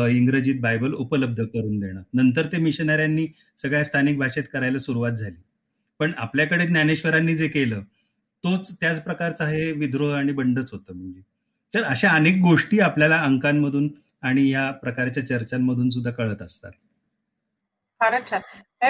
इंग्रजीत 0.10 0.60
बायबल 0.62 0.94
उपलब्ध 0.96 1.44
करून 1.44 1.80
देणं. 1.80 2.02
नंतर 2.14 2.48
ते 2.52 2.58
मिशनऱ्यांनी 2.60 3.28
सगळ्या 3.60 3.84
स्थानिक 3.84 4.18
भाषेत 4.20 4.44
करायला 4.54 4.80
सुरुवात 4.80 5.12
झाली. 5.14 5.36
पण 6.00 6.12
आपल्याकडे 6.18 6.66
ज्ञानेश्वरांनी 6.68 7.36
जे 7.38 7.48
केलं 7.48 7.82
तोच 8.44 8.72
त्याच 8.82 9.04
प्रकारचा 9.04 9.46
हे 9.48 9.72
विद्रोह 9.74 10.16
आणि 10.18 10.34
बंडच 10.34 10.72
होतं 10.74 10.94
म्हणजे. 10.96 11.22
तर 11.74 11.84
अशा 11.86 12.10
अनेक 12.12 12.40
गोष्टी 12.42 12.80
आपल्याला 12.82 13.18
अंकांमधून 13.22 13.88
आणि 14.24 14.50
या 14.50 14.70
प्रकारच्या 14.72 15.26
चर्चांमधून 15.28 15.90
सुद्धा 15.90 16.12
कळत 16.12 16.42
असतात. 16.42 16.72
फारच 18.02 18.30
छान. 18.30 18.42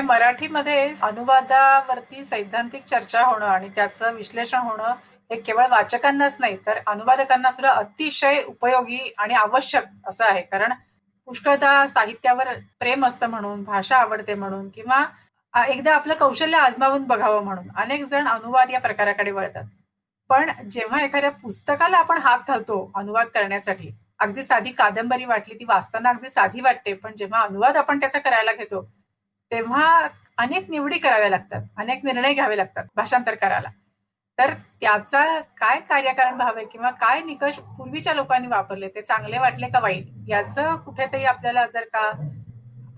मराठीमध्ये 0.05 0.93
अनुवादावरती 1.01 2.25
सैद्धांतिक 2.25 2.83
चर्चा 2.83 3.21
होणं 3.25 3.45
आणि 3.45 3.69
त्याचं 3.69 4.13
विश्लेषण 4.15 4.57
होणं 4.57 4.93
हे 5.31 5.39
केवळ 5.41 5.67
वाचकांनाच 5.67 6.36
नाही 6.39 6.57
तर 6.65 6.79
अनुवादकांना 6.88 7.51
सुद्धा 7.51 7.71
अतिशय 7.71 8.41
उपयोगी 8.43 9.13
आणि 9.17 9.33
आवश्यक 9.33 9.83
असं 10.07 10.25
आहे. 10.25 10.41
कारण 10.41 10.74
पुष्कळदा 11.27 11.88
साहित्यावर 11.88 12.53
प्रेम 12.79 13.05
असतं 13.05 13.29
म्हणून 13.29 13.63
भाषा 13.63 13.98
आवडते 13.98 14.33
म्हणून 14.33 14.69
किंवा 14.69 15.03
एकदा 15.67 15.93
आपलं 15.95 16.13
कौशल्य 16.13 16.57
आजमावून 16.57 17.03
बघावं 17.03 17.43
म्हणून 17.43 17.67
अनेक 17.75 18.03
जण 18.05 18.27
अनुवाद 18.27 18.71
या 18.71 18.79
प्रकाराकडे 18.79 19.31
वळतात. 19.31 19.63
पण 20.29 20.50
जेव्हा 20.69 21.03
एखाद्या 21.03 21.31
पुस्तकाला 21.31 21.98
आपण 21.98 22.17
हात 22.17 22.39
घालतो 22.48 22.91
अनुवाद 22.95 23.27
करण्यासाठी 23.27 23.89
अगदी 24.19 24.43
साधी 24.43 24.71
कादंबरी 24.71 25.25
वाटली 25.25 25.55
ती 25.59 25.65
वाचताना 25.65 26.09
अगदी 26.09 26.29
साधी 26.29 26.61
वाटते 26.61 26.93
पण 26.93 27.15
जेव्हा 27.17 27.41
अनुवाद 27.41 27.77
आपण 27.77 27.99
त्याचा 27.99 28.19
करायला 28.19 28.53
घेतो 28.53 28.81
तेव्हा 29.51 30.07
अनेक 30.38 30.69
निवडी 30.69 30.97
कराव्या 30.99 31.29
लागतात 31.29 31.61
अनेक 31.77 32.05
निर्णय 32.05 32.33
घ्यावे 32.33 32.57
लागतात 32.57 32.85
भाषांतर 32.95 33.35
करायला. 33.35 33.69
तर 34.38 34.53
त्याचा 34.81 35.23
काय 35.59 35.79
कार्यकारण 35.79 36.38
भाव 36.38 36.55
आहे 36.55 36.65
किंवा 36.65 36.89
काय 36.91 37.21
निकष 37.21 37.57
पूर्वीच्या 37.77 38.13
लोकांनी 38.13 38.47
वापरले 38.47 38.88
ते 38.95 39.01
चांगले 39.01 39.38
वाटले 39.38 39.67
का 39.67 39.79
वाईट? 39.79 40.05
याचं 40.27 40.75
कुठेतरी 40.75 41.25
आपल्याला 41.25 41.65
जर 41.73 41.83
का 41.93 42.11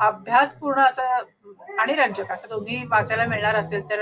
अभ्यासपूर्ण 0.08 0.82
असं 0.82 1.80
आणि 1.80 1.96
रंजक 1.96 2.32
असं 2.32 2.48
दोन्ही 2.50 2.84
वाचायला 2.90 3.26
मिळणार 3.26 3.56
असेल 3.56 3.90
तर 3.90 4.02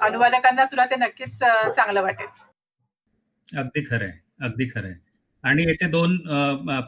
अनुवादकांना 0.00 0.64
सुद्धा 0.66 0.84
ते 0.86 0.96
नक्कीच 0.96 1.38
चांगलं 1.38 2.02
वाटेल. 2.02 2.26
अगदी 3.48 3.84
खरंय 3.90 4.10
अगदी 4.42 4.68
खरंय. 4.74 4.94
आणि 5.44 5.64
याचे 5.64 5.86
दोन 5.90 6.16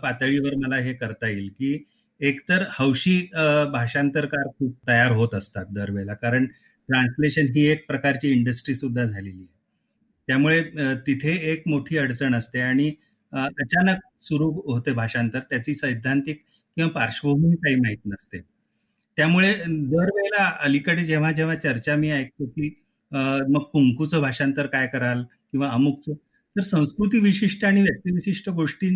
पातळीवर 0.02 0.54
मला 0.56 0.76
हे 0.76 0.92
करता 0.94 1.28
येईल 1.28 1.48
की 1.50 1.76
एकतर 2.20 2.64
हौशी 2.70 3.18
भाषांतरकार 3.72 4.46
खूप 4.48 4.74
तयार 4.88 5.12
होत 5.12 5.34
असतात 5.34 5.66
दरवेळेला 5.70 6.14
कारण 6.14 6.46
ट्रान्सलेशन 6.88 7.46
ही 7.54 7.66
एक 7.66 7.86
प्रकारची 7.88 8.30
इंडस्ट्री 8.30 8.74
सुद्धा 8.74 9.04
झालेली 9.04 9.30
आहे. 9.30 9.46
त्यामुळे 10.28 10.62
तिथे 11.06 11.32
एक 11.52 11.62
मोठी 11.68 11.98
अडचण 11.98 12.34
असते 12.34 12.60
आणि 12.60 12.88
अचानक 13.32 13.98
सुरू 14.22 14.50
होते 14.66 14.92
भाषांतर 14.92 15.38
त्याची 15.50 15.74
सैद्धांतिक 15.74 16.42
किंवा 16.76 16.90
पार्श्वभूमी 16.90 17.56
काही 17.56 17.74
माहीत 17.76 17.98
नसते. 18.06 18.40
त्यामुळे 19.18 19.52
दरवेळेला 19.66 20.44
अलीकडे 20.60 21.04
जेव्हा 21.04 21.32
जेव्हा 21.32 21.54
चर्चा 21.56 21.96
मी 21.96 22.10
ऐकतो 22.10 22.46
की 22.46 22.68
मग 23.48 23.62
कुंकूचं 23.72 24.20
भाषांतर 24.22 24.66
काय 24.66 24.86
कराल 24.86 25.22
किंवा 25.22 25.68
अमुकचं 25.70 26.12
तर 26.56 26.60
संस्कृती 26.62 27.18
विशिष्ट 27.20 27.64
आणि 27.64 27.82
व्यक्तिविशिष्ट 27.82 28.48
गोष्टी 28.50 28.88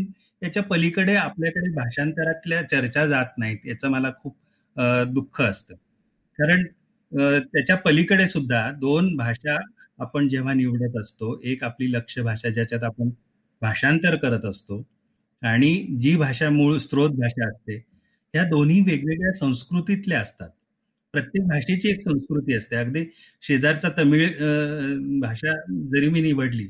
याच्या 0.43 0.63
पलीकडे 0.63 1.15
आपल्याकडे 1.17 1.71
भाषांतरातल्या 1.75 2.63
चर्चा 2.69 3.07
जात 3.07 3.39
नाहीत 3.39 3.67
याचं 3.67 3.91
मला 3.91 4.11
खूप 4.23 4.37
दुःख 5.09 5.41
असतं. 5.43 5.75
कारण 6.39 6.65
त्याच्या 7.13 7.77
पलीकडे 7.77 8.27
सुद्धा 8.29 8.71
दोन 8.81 9.15
भाषा 9.17 9.57
आपण 9.99 10.29
जेव्हा 10.29 10.53
निवडत 10.55 10.97
असतो 11.01 11.39
एक 11.45 11.65
आपली 11.65 11.91
लक्ष्य 11.93 12.23
भाषा 12.23 12.49
ज्याच्यात 12.51 12.83
आपण 12.85 13.11
भाषांतर 13.63 14.17
करत 14.17 14.45
असतो 14.45 14.83
आणि 15.43 15.73
जी 16.01 16.17
भाषा 16.17 16.49
मूळ 16.51 16.77
स्त्रोत 16.79 17.11
भाषा 17.11 17.49
असते 17.49 17.77
ह्या 18.35 18.45
दोन्ही 18.45 18.81
वेगवेगळ्या 18.81 19.33
संस्कृतीतल्या 19.33 20.21
असतात. 20.21 20.49
प्रत्येक 21.15 21.47
भाषेची 21.49 21.89
एक 21.91 22.01
संस्कृती 22.01 22.55
असते. 22.55 22.77
अगदी 22.77 23.05
शेजारचा 23.43 23.89
तमिळ 23.99 24.27
भाषा 25.21 25.53
जरी 25.91 26.09
मी 26.11 26.21
निवडली 26.23 26.67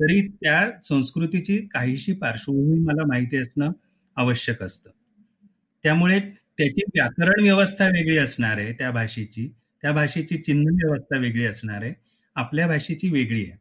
तरी 0.00 0.20
त्या 0.28 0.60
संस्कृतीची 0.82 1.56
काहीशी 1.66 2.12
पार्श्वभूमी 2.12 2.78
मला 2.80 3.06
माहिती 3.06 3.36
असणं 3.36 3.72
आवश्यक 4.16 4.62
असतं. 4.62 4.90
त्यामुळे 5.84 6.18
त्याची 6.58 6.82
व्याकरण 6.94 7.42
व्यवस्था 7.42 7.86
वेगळी 7.86 8.16
असणार 8.18 8.58
आहे 8.58 8.72
त्या 8.72 8.90
भाषेची 8.90 9.48
त्या 9.82 9.92
भाषेची 9.92 10.36
चिन्ह 10.38 10.70
व्यवस्था 10.74 11.18
वेगळी 11.18 11.44
असणार 11.46 11.82
आहे 11.82 11.92
आपल्या 12.36 12.66
भाषेची 12.66 13.10
वेगळी 13.10 13.42
आहे. 13.42 13.56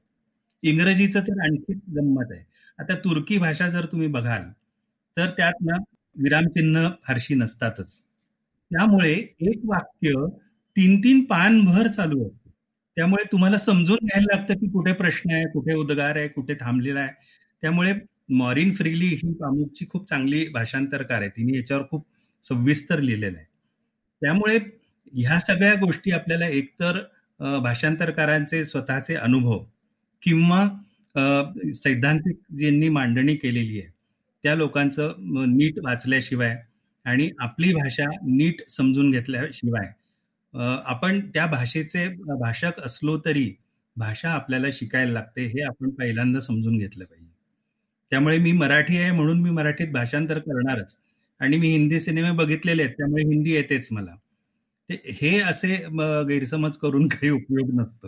इंग्रजीचं 0.64 1.20
तर 1.20 1.42
आणखीच 1.46 1.78
गंमत 1.96 2.32
आहे. 2.32 2.44
आता 2.80 2.96
तुर्की 2.96 3.38
भाषा 3.38 3.70
जर 3.70 3.86
तुम्ही 3.86 4.08
बघाल 4.08 4.44
तर 5.18 5.30
त्यात 5.30 5.62
ना 5.62 5.78
विरामचिन्ह 6.16 6.90
फारशी 7.04 7.36
नसतातच. 7.36 8.00
त्यामुळे 8.72 9.14
एक 9.42 9.60
वाक्य 9.66 10.26
तीन 10.78 11.00
तीन 11.00 11.24
पानभर 11.24 11.88
चालू 11.88 12.26
असतं. 12.28 12.43
त्यामुळे 12.98 13.24
तुम्हाला 13.32 13.58
समजून 13.58 13.98
घ्यायला 14.04 14.36
लागतं 14.36 14.60
की 14.60 14.68
कुठे 14.72 14.94
प्रश्न 14.94 15.34
आहे 15.34 15.46
कुठे 15.54 15.74
उद्गार 15.76 16.16
आहे 16.18 16.28
कुठे 16.30 16.54
थांबलेला 16.60 17.00
आहे. 17.00 17.12
त्यामुळे 17.64 17.94
मॉरिन 18.32 18.72
फ्रीली 18.76 19.08
ही 19.16 19.34
कामुकची 19.34 19.86
खूप 19.90 20.08
चांगली 20.10 20.48
भाषांतरकार 20.54 21.22
आहे. 21.22 21.30
तिने 21.30 21.58
याच्यावर 21.58 21.84
खूप 21.90 22.06
सविस्तर 22.46 23.00
लिहिलेलं 23.00 23.38
आहे. 23.38 23.46
त्यामुळे 24.22 24.58
ह्या 25.14 25.40
सगळ्या 25.40 25.74
गोष्टी 25.76 26.12
आपल्याला 26.12 26.48
एकतर 26.48 27.00
भाषांतरकारांचे 27.64 28.64
स्वतःचे 28.66 29.16
अनुभव 29.16 29.64
किंवा 30.24 30.64
सैद्धांतिक 31.76 32.38
ज्यांनी 32.58 32.90
मांडणी 32.90 33.36
केलेली 33.36 33.80
आहे. 33.80 33.90
त्या 34.44 34.56
लोकांचं 34.56 35.14
नीट 35.58 35.80
वाचल्याशिवाय 35.84 36.56
आणि 37.06 37.30
आपली 37.40 37.74
भाषा 37.74 38.06
नीट 38.28 38.62
समजून 38.70 39.12
घेतल्याशिवाय 39.12 39.88
आपण 40.54 41.20
त्या 41.30 41.46
भाषेचे 41.46 42.08
भाषक 42.40 42.80
असलो 42.86 43.18
तरी 43.26 43.54
भाषा 43.98 44.30
आपल्याला 44.30 44.68
शिकायला 44.74 45.12
लागते 45.12 45.46
हे 45.46 45.62
आपण 45.62 45.90
पहिल्यांदा 45.90 46.40
समजून 46.40 46.78
घेतलं 46.78 47.06
पाहिजे. 47.06 47.32
त्यामुळे 48.12 48.38
मी 48.38 48.52
मराठी 48.52 48.98
आहे 48.98 49.12
म्हणून 49.12 49.42
मी 49.42 49.50
मराठीत 49.50 49.88
भाषांतर 49.88 50.40
करणारच. 50.40 50.96
आणि 51.40 51.58
मी 51.58 51.68
हिंदी 51.68 52.00
सिनेमे 52.00 52.32
बघितलेले 52.32 52.84
आहेत 52.84 52.94
त्यामुळे 52.94 53.24
हिंदी 53.24 53.52
येतेच 53.52 53.88
मला. 53.92 54.16
हे 54.90 55.40
असे 55.40 55.76
गैरसमज 56.28 56.78
करून 56.78 57.08
काही 57.08 57.30
उपयोग 57.30 57.70
नसतो. 57.74 58.08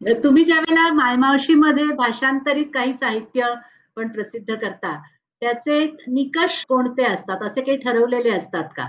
म्हणजे 0.00 0.20
तुम्ही 0.24 0.44
ज्या 0.44 0.58
वेळेला 0.58 0.92
मायमावशीमध्ये 0.92 1.84
भाषांतरित 1.86 2.66
काही 2.74 2.92
साहित्य 2.94 3.54
पण 3.96 4.08
प्रसिद्ध 4.08 4.54
करता 4.54 4.96
त्याचे 5.42 5.84
निकष 6.08 6.64
कोणते 6.64 7.04
असतात? 7.04 7.42
असे 7.42 7.60
काही 7.60 7.76
ठरवलेले 7.76 8.30
असतात 8.30 8.68
का? 8.76 8.88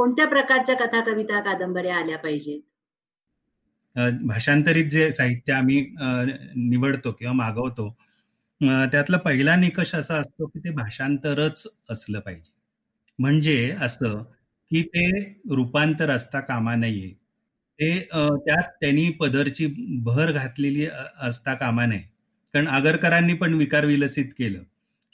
कोणत्या 0.00 0.26
प्रकारच्या 0.26 0.74
कथा 0.76 1.00
कविता 1.04 1.40
कादंबऱ्या 1.40 1.96
आल्या 1.96 2.18
पाहिजेत? 2.18 2.60
भाषांतरित 4.22 4.84
जे 4.90 5.10
साहित्य 5.12 5.52
आम्ही 5.52 5.80
निवडतो 6.56 7.10
किंवा 7.12 7.32
मागवतो 7.34 7.88
त्यातला 8.92 9.16
पहिला 9.16 9.56
निकष 9.56 9.94
असा 9.94 10.16
असतो 10.16 10.46
की 10.46 10.58
ते 10.58 10.70
भाषांतरच 10.74 11.66
असलं 11.90 12.20
पाहिजे. 12.20 12.50
म्हणजे 13.18 13.70
असं 13.80 14.22
की 14.70 14.82
ते 14.84 15.10
रूपांतर 15.54 16.10
असता 16.10 16.40
कामा 16.40 16.74
नये. 16.74 17.08
ते 17.78 17.98
त्यात 18.46 18.70
त्यांनी 18.80 19.08
पदरची 19.10 19.66
भर 20.04 20.32
घातलेली 20.32 20.86
असता 21.20 21.54
कामा 21.54 21.86
नये. 21.86 22.00
कारण 22.54 22.68
आगरकरांनी 22.68 23.34
पण 23.34 23.54
विकार 23.54 23.84
विलसित 23.84 24.32
केलं 24.38 24.62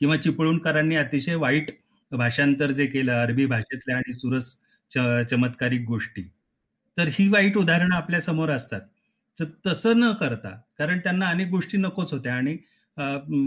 किंवा 0.01 0.17
चिपळूणकरांनी 0.17 0.97
अतिशय 0.97 1.35
वाईट 1.37 1.71
भाषांतर 2.13 2.71
जे 2.71 2.87
केलं 2.87 3.13
अरबी 3.13 3.47
भाषेतल्या 3.47 3.97
आणि 3.97 4.13
सुरस 4.13 4.57
चमत्कारिक 4.91 5.85
गोष्टी. 5.87 6.23
तर 6.99 7.09
ही 7.13 7.29
वाईट 7.29 7.57
उदाहरणं 7.59 7.95
आपल्यासमोर 7.97 8.51
असतात. 8.51 8.81
तर 9.37 9.45
तसं 9.67 9.99
न 10.01 10.13
करता 10.21 10.51
कारण 10.79 10.99
त्यांना 11.05 11.27
अनेक 11.29 11.49
गोष्टी 11.51 11.79
नकोच 11.79 12.13
होत्या 12.13 12.35
आणि 12.35 12.57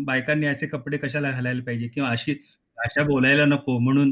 बायकांनी 0.05 0.45
असे 0.47 0.67
कपडे 0.67 0.97
कशाला 0.97 1.31
घालायला 1.31 1.63
पाहिजे 1.65 1.87
किंवा 1.87 2.09
अशी 2.11 2.33
भाषा 2.77 3.03
बोलायला 3.05 3.45
नको 3.45 3.77
म्हणून 3.79 4.11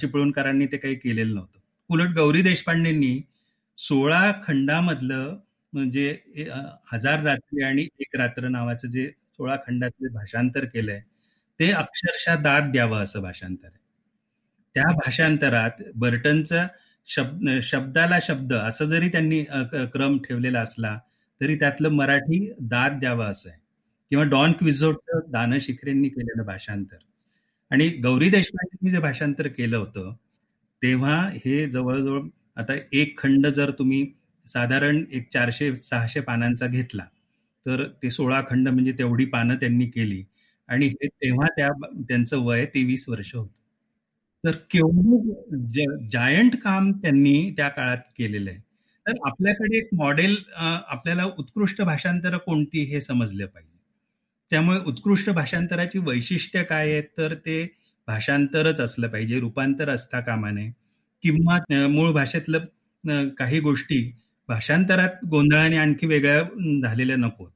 चिपळूणकरांनी 0.00 0.66
ते 0.72 0.76
काही 0.76 0.94
केलेलं 0.96 1.34
नव्हतं. 1.34 1.58
उलट 1.90 2.14
गौरी 2.16 2.42
देशपांडेंनी 2.42 3.20
सोळा 3.78 4.30
खंडामधलं 4.46 5.36
म्हणजे 5.72 6.08
हजार 6.92 7.22
रात्री 7.24 7.62
आणि 7.64 7.86
एक 8.00 8.16
रात्र 8.16 8.48
नावाचं 8.48 8.90
जे 8.90 9.06
सोळा 9.08 9.56
खंडातले 9.66 10.08
भाषांतर 10.14 10.64
केलंय 10.66 11.00
ते 11.60 11.70
अक्षरशः 11.72 12.36
दाद 12.42 12.70
द्यावं 12.72 13.02
असं 13.04 13.22
भाषांतर 13.22 13.66
आहे. 13.68 13.78
त्या 14.76 14.84
भाषांतरात 14.94 15.82
बर्टनचा 15.96 16.66
शब्द 17.08 17.48
शब्दाला 17.62 18.18
शब्द 18.22 18.52
असं 18.54 18.86
जरी 18.86 19.08
त्यांनी 19.08 19.42
क्रम 19.92 20.16
ठेवलेला 20.20 20.60
असला 20.60 20.96
तरी 21.40 21.56
त्यातलं 21.58 21.88
मराठी 21.92 22.38
दाद 22.62 22.98
द्यावं 23.00 23.24
असं 23.24 23.48
आहे. 23.50 23.58
किंवा 24.10 24.24
डॉन 24.26 24.52
क्विझोटचं 24.52 25.20
दान 25.30 25.58
शिखरेंनी 25.60 26.08
केलेलं 26.08 26.44
भाषांतर. 26.46 26.96
आणि 27.70 27.88
गौरी 28.02 28.28
देशपांडेंनी 28.30 28.90
जे 28.90 28.98
भाषांतर 29.00 29.46
केलं 29.48 29.76
होतं 29.76 30.12
तेव्हा 30.82 31.16
हे 31.36 31.66
जवळजवळ 31.70 32.20
आता 32.56 32.74
एक 32.92 33.18
खंड 33.20 33.46
जर 33.48 33.70
तुम्ही 33.78 34.04
साधारण 34.46 35.04
एक 35.12 35.28
चारशे 35.32 35.74
सहाशे 35.78 36.20
पानांचा 36.20 36.66
घेतला 36.68 37.04
तर 37.66 37.84
ते 38.02 38.10
सोळा 38.10 38.40
खंड 38.50 38.68
म्हणजे 38.68 38.92
तेवढी 38.98 39.24
पानं 39.26 39.56
त्यांनी 39.56 39.86
केली. 39.88 40.22
आणि 40.68 40.86
हे 40.88 41.06
तेव्हा 41.08 41.46
त्या 41.56 41.68
त्यांचं 42.00 42.44
वय 42.44 42.64
तेवीस 42.74 43.08
वर्ष 43.08 43.34
होतं. 43.34 43.52
तर 44.44 44.56
केवढं 44.70 45.68
जायंट 46.12 46.56
काम 46.62 46.90
त्यांनी 46.94 47.34
त्या 47.56 47.68
काळात 47.68 47.98
केलेलं 48.18 48.50
आहे. 48.50 48.58
तर 49.06 49.16
आपल्याकडे 49.26 49.76
एक 49.78 49.88
मॉडेल 49.94 50.36
आपल्याला 50.56 51.24
उत्कृष्ट 51.38 51.82
भाषांतर 51.82 52.36
कोणती 52.38 52.82
हे 52.86 53.00
समजलं 53.00 53.46
पाहिजे. 53.46 53.70
त्यामुळे 54.50 54.78
उत्कृष्ट 54.86 55.30
भाषांतराची 55.30 55.98
वैशिष्ट्य 56.00 56.62
काय 56.64 56.90
आहेत? 56.92 57.04
तर 57.18 57.34
ते 57.36 57.62
भाषांतरच 58.08 58.80
असलं 58.80 59.08
पाहिजे 59.08 59.40
रूपांतर 59.40 59.88
असता 59.90 60.20
कामा 60.20 60.50
नये. 60.50 60.70
किंवा 61.24 61.58
मूळ 61.88 62.12
भाषेतलं 62.12 63.28
काही 63.38 63.60
गोष्टी 63.60 64.00
भाषांतरात 64.48 65.24
गोंधळाने 65.30 65.76
आणखी 65.76 66.06
वेगळ्या 66.06 66.42
झालेल्या 66.82 67.16
नकोत 67.16 67.50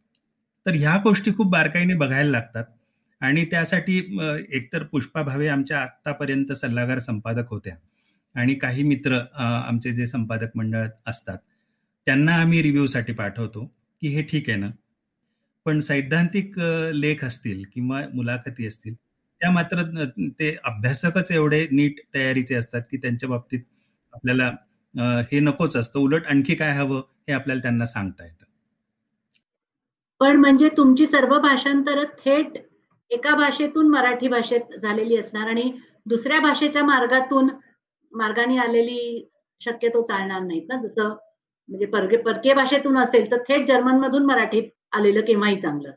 तर 0.66 0.74
ह्या 0.74 0.96
गोष्टी 1.05 1.31
खूप 1.37 1.51
बारकाईने 1.53 1.94
बघायला 1.94 2.31
लागतात. 2.31 2.64
आणि 3.21 3.45
त्यासाठी 3.51 3.99
एकतर 4.51 4.83
पुष्पा 4.83 5.23
भावे 5.23 5.49
आमच्या 5.49 5.81
आतापर्यंत 5.81 6.53
सल्लागार 6.53 6.99
संपादक 6.99 7.51
होत्या. 7.51 7.75
आणि 8.35 8.55
काही 8.55 8.83
मित्र 8.83 9.19
आमचे 9.37 9.93
जे 9.93 10.07
संपादक 10.07 10.57
मंडळ 10.57 10.87
असतात 11.07 11.39
त्यांना 12.07 12.35
आम्ही 12.41 12.63
रिव्ह्यूसाठी 12.63 13.13
पाठवतो 13.13 13.65
की 14.03 14.09
हे 14.09 14.23
ठीक 14.23 14.49
आहे 14.51 14.59
ना? 14.59 14.71
पण 15.67 15.81
सैद्धांतिक 15.81 16.59
लेख 16.95 17.25
असतील 17.25 17.63
किंवा 17.75 18.01
मुलाखती 18.15 18.67
असतील 18.67 18.95
त्या 18.95 19.51
मात्र 19.51 19.83
ते 20.39 20.55
अभ्यासकच 20.65 21.31
एवढे 21.33 21.67
नीट 21.71 22.01
तयारीचे 22.15 22.55
असतात 22.55 22.83
की 22.91 22.97
त्यांच्या 22.97 23.29
बाबतीत 23.29 23.61
आपल्याला 24.13 24.51
हे 25.33 25.41
नकोच 25.41 25.77
असतं. 25.77 25.99
उलट 26.01 26.27
आणखी 26.27 26.55
काय 26.55 26.73
हवं 26.73 27.03
हे 27.29 27.33
आपल्याला 27.33 27.63
त्यांना 27.63 27.87
सांगता 27.87 28.25
येतं. 28.25 28.45
पण 30.21 30.37
म्हणजे 30.37 30.69
तुमची 30.77 31.07
सर्व 31.07 31.39
भाषांतर 31.41 32.05
थेट 32.19 32.59
एका 33.11 33.35
भाषेतून 33.37 33.88
मराठी 33.90 34.29
भाषेत 34.29 34.77
झालेली 34.81 35.16
असणार 35.16 35.49
आणि 35.49 35.71
दुसऱ्या 36.07 36.40
भाषेच्या 36.40 36.85
मार्गातून 36.85 37.49
मार्गाने 38.12 38.57
आलेली 38.59 39.29
शक्यतो 39.61 40.03
चालणार 40.03 40.40
नाहीत 40.40 40.62
ना. 40.68 40.77
जसं 40.83 41.09
म्हणजे 41.68 41.87
परके 41.87 42.16
परकीय 42.16 42.55
भाषेतून 42.55 42.99
असेल 42.99 43.31
तर 43.31 43.38
थेट 43.49 43.66
जर्मन 43.66 43.99
मधून 44.01 44.25
मराठीत 44.27 44.71
आलेलं 44.92 45.21
केव्हाही 45.21 45.61
चांगलं. 45.61 45.90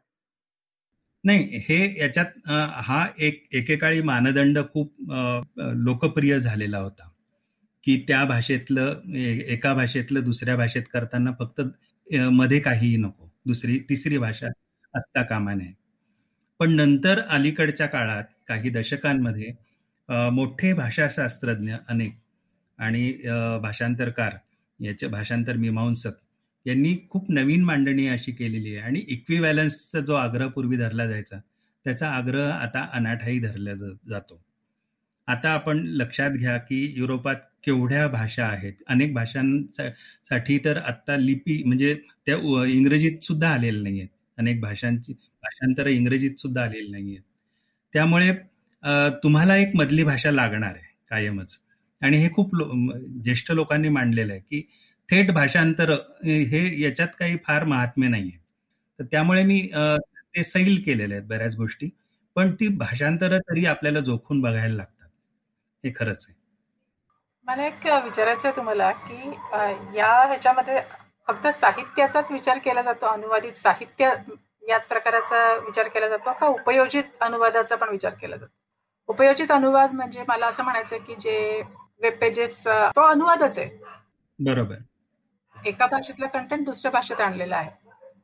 नाही 1.23 1.59
हे 1.69 1.77
याच्यात 1.99 2.49
हा 2.85 3.05
एक 3.19 3.43
एकेकाळी 3.55 4.01
मानदंड 4.01 4.59
खूप 4.73 4.93
लोकप्रिय 5.85 6.39
झालेला 6.39 6.77
होता. 6.77 7.07
की 7.83 7.95
त्या 8.07 8.23
भाषेतलं 8.25 9.15
एका 9.15 9.73
भाषेतलं 9.73 10.23
दुसऱ्या 10.23 10.55
भाषेत 10.57 10.83
करताना 10.93 11.31
फक्त 11.39 11.61
मध्ये 12.31 12.59
काहीही 12.59 12.97
नको. 12.97 13.29
दुसरी 13.45 13.77
तिसरी 13.89 14.17
भाषा 14.17 14.47
असता 14.93 15.21
कामा 15.23 15.53
नये. 15.53 15.73
पण 16.61 16.71
नंतर 16.71 17.19
अलीकडच्या 17.29 17.85
काळात 17.87 18.23
काही 18.47 18.69
दशकांमध्ये 18.69 19.51
मोठे 20.31 20.73
भाषाशास्त्रज्ञ 20.73 21.73
अनेक 21.89 22.11
आणि 22.79 23.11
भाषांतरकार 23.61 24.35
याचे 24.79 25.07
भाषांतर 25.07 25.57
मीमांसक 25.57 26.19
यांनी 26.65 26.95
खूप 27.09 27.31
नवीन 27.31 27.63
मांडणी 27.63 28.07
अशी 28.07 28.31
केलेली 28.31 28.75
आहे. 28.75 28.79
आणि 28.79 29.03
इक्विवॅलन्सचा 29.07 29.99
जो 29.99 30.15
आग्रह 30.15 30.47
पूर्वी 30.47 30.77
धरला 30.77 31.07
जायचा 31.07 31.39
त्याचा 31.85 32.09
आग्रह 32.09 32.51
आता 32.51 32.87
अनाठाही 32.93 33.39
धरला 33.39 33.73
जातो. 34.09 34.41
आता 35.27 35.53
आपण 35.53 35.83
लक्षात 35.87 36.31
घ्या 36.31 36.57
की 36.59 36.83
युरोपात 36.97 37.35
केवढ्या 37.63 38.07
भाषा 38.09 38.45
आहेत. 38.45 38.73
अनेक 38.87 39.13
भाषांसाठी 39.13 40.59
तर 40.65 40.77
आता 40.77 41.17
लिपी 41.17 41.61
म्हणजे 41.65 41.95
त्या 42.25 42.37
इंग्रजीत 42.67 43.23
सुद्धा 43.23 43.49
आलेल्या 43.49 43.81
नाही 43.81 43.99
आहेत 43.99 44.09
अनेक 44.37 44.61
भाषांची 44.61 45.13
भाषांतर 45.43 45.87
इंग्रजीत 45.87 46.39
सुद्धा 46.39 46.63
आलेली 46.63 46.91
नाही 46.91 47.09
आहेत 47.09 47.23
त्यामुळे 47.93 48.31
तुम्हाला 49.23 49.55
एक 49.57 49.75
मधली 49.75 50.03
भाषा 50.03 50.31
लागणार 50.31 50.69
आहे 50.69 50.89
कायमच. 51.09 51.57
आणि 52.01 52.17
हे 52.17 52.29
खूप 52.33 52.55
ज्येष्ठ 53.23 53.51
लोकांनी 53.51 53.89
मांडलेलं 53.89 54.33
आहे 54.33 54.41
की 54.41 54.61
थेट 55.09 55.31
भाषांतर 55.33 55.91
हे 56.23 56.81
याच्यात 56.81 57.07
काही 57.19 57.37
फार 57.45 57.63
महात्म्य 57.63 58.07
नाहीये. 58.07 58.37
तर 58.99 59.03
त्यामुळे 59.11 59.43
मी 59.43 59.61
ते 60.35 60.43
सैल 60.43 60.81
केलेले 60.85 61.13
आहेत 61.15 61.25
बऱ्याच 61.27 61.55
गोष्टी 61.55 61.89
पण 62.35 62.53
ती 62.55 62.67
भाषांतर 62.77 63.37
तरी 63.39 63.65
आपल्याला 63.65 63.99
जोखून 63.99 64.41
बघायला 64.41 64.75
लागतात. 64.75 65.07
हे 65.83 65.91
खरंच 65.95 66.25
आहे. 66.27 66.39
मला 67.47 67.65
एक 67.67 67.85
विचारायचं 68.03 68.47
आहे 68.47 68.55
तुम्हाला 68.55 68.91
की 68.91 69.29
या 69.97 70.13
ह्याच्यामध्ये 70.27 70.79
फक्त 71.27 71.47
साहित्याचाच 71.49 72.31
विचार 72.31 72.57
केला 72.65 72.81
जातो 72.81 73.05
अनुवादित 73.05 73.57
साहित्य 73.57 74.11
याच 74.63 74.87
प्रकाराचा 74.87 75.53
विचार 75.55 75.87
केला 75.87 76.07
जातो 76.09 76.33
का 76.33 76.47
उपयोजित 76.47 77.03
अनुवादाचा 77.21 77.75
पण 77.75 77.89
विचार 77.89 78.13
केला 78.13 78.35
जातो. 78.35 78.53
उपयोजित 79.09 79.51
अनुवाद 79.51 79.93
म्हणजे 79.93 80.23
मला 80.27 80.47
असं 80.47 80.63
म्हणायचं 80.63 80.97
की 80.97 81.15
जे 81.15 81.61
वेब 82.01 82.13
पेजेस 82.21 82.63
तो 82.67 83.01
अनुवादच 83.01 83.59
आहे. 83.59 83.69
बरोबर. 84.39 84.75
एका 85.55 85.85
भाषेतलं 85.85 86.27
कंटेंट 86.27 86.65
दुसऱ्या 86.65 86.91
भाषेत 86.91 87.21
आणलेलं 87.21 87.55
आहे. 87.55 87.69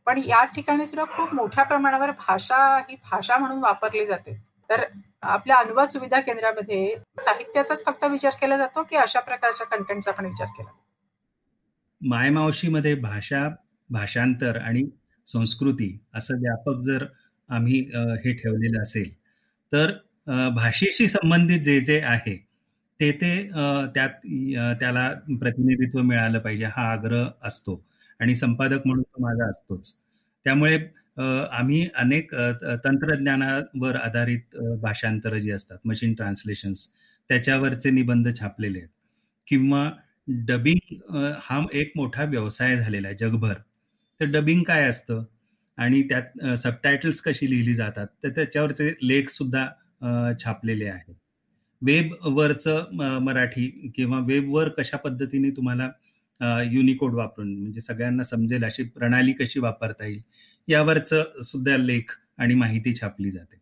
पण 0.05 0.21
या 0.25 0.43
ठिकाणी 0.45 0.85
सुद्धा 0.85 1.03
खूप 1.15 1.33
मोठ्या 1.33 1.63
प्रमाणावर 1.63 2.11
भाषा 2.11 2.57
ही 2.89 2.95
भाषा 3.11 3.37
म्हणून 3.37 3.59
वापरली 3.59 4.05
जाते. 4.05 4.35
तर 4.69 4.83
आपल्या 5.21 5.57
अनुवाद 5.57 5.87
सुविधा 5.87 6.19
केंद्रामध्ये 6.19 6.95
साहित्याचाच 7.19 7.83
फक्त 7.85 8.03
विचार 8.03 8.35
केला 8.41 8.57
जातो 8.57 8.83
की 8.83 8.95
अशा 8.95 9.19
प्रकारच्या 9.19 9.67
कंटेंटचा 9.67 10.11
पण 10.11 10.25
विचार 10.25 10.47
केला 10.57 10.69
मायमावशीमध्ये 12.01 12.93
भाषा 12.95 13.47
भाषांतर 13.89 14.57
आणि 14.57 14.83
संस्कृती 15.27 15.97
असं 16.15 16.39
व्यापक 16.41 16.81
जर 16.81 17.05
आम्ही 17.49 17.79
हे 18.25 18.33
ठेवलेलं 18.33 18.81
असेल 18.81 19.09
तर 19.71 19.91
भाषेशी 20.55 21.07
संबंधित 21.07 21.59
जे 21.61 21.79
जे 21.81 21.99
आहे 22.01 22.35
ते 22.99 23.11
ते 23.11 23.31
त्यात 23.95 24.09
त्याला 24.79 25.09
प्रतिनिधित्व 25.39 26.01
मिळालं 26.01 26.39
पाहिजे 26.39 26.65
हा 26.67 26.91
आग्रह 26.91 27.27
असतो. 27.47 27.83
आणि 28.19 28.35
संपादक 28.35 28.85
म्हणून 28.85 29.03
तो 29.03 29.21
माझा 29.23 29.49
असतोच. 29.49 29.93
त्यामुळे 30.45 30.77
आम्ही 31.51 31.87
अनेक 31.95 32.33
तंत्रज्ञानावर 32.83 33.95
आधारित 33.95 34.57
भाषांतर 34.81 35.37
जी 35.37 35.51
असतात 35.51 35.77
मशीन 35.85 36.13
ट्रान्सलेशन्स 36.13 36.87
त्याच्यावरचे 37.29 37.89
निबंध 37.91 38.27
छापलेले 38.39 38.79
आहेत. 38.79 38.89
किंवा 39.47 39.89
डबिंग 40.47 40.95
हा 41.43 41.61
एक 41.73 41.91
मोठा 41.97 42.23
व्यवसाय 42.25 42.75
झालेला 42.77 43.07
आहे 43.07 43.17
जगभर. 43.19 43.53
तर 44.19 44.25
डबिंग 44.25 44.63
काय 44.63 44.87
असतं? 44.89 45.23
आणि 45.77 46.01
त्यात 46.01 46.55
सबटायटल्स 46.57 47.21
कशी 47.21 47.49
लिहिली 47.49 47.73
जातात? 47.75 48.07
तर 48.23 48.29
त्याच्यावरचे 48.29 48.93
लेख 49.01 49.29
सुद्धा 49.29 49.65
छापलेले 50.39 50.85
आहेत. 50.87 51.15
वेबवरचं 51.81 53.19
मराठी 53.23 53.91
किंवा 53.95 54.19
वेबवर 54.27 54.69
कशा 54.69 54.97
पद्धतीने 54.97 55.49
तुम्हाला 55.49 55.89
युनिकोड 56.71 57.13
वापरून 57.15 57.53
म्हणजे 57.55 57.81
सगळ्यांना 57.81 58.23
समजेल 58.23 58.63
अशी 58.65 58.83
प्रणाली 58.85 59.31
कशी 59.33 59.59
वापरता 59.59 60.05
येईल 60.05 60.21
यावरचं 60.67 61.41
सुद्धा 61.43 61.77
लेख 61.77 62.11
आणि 62.37 62.55
माहिती 62.55 62.93
छापली 62.95 63.31
जाते. 63.31 63.55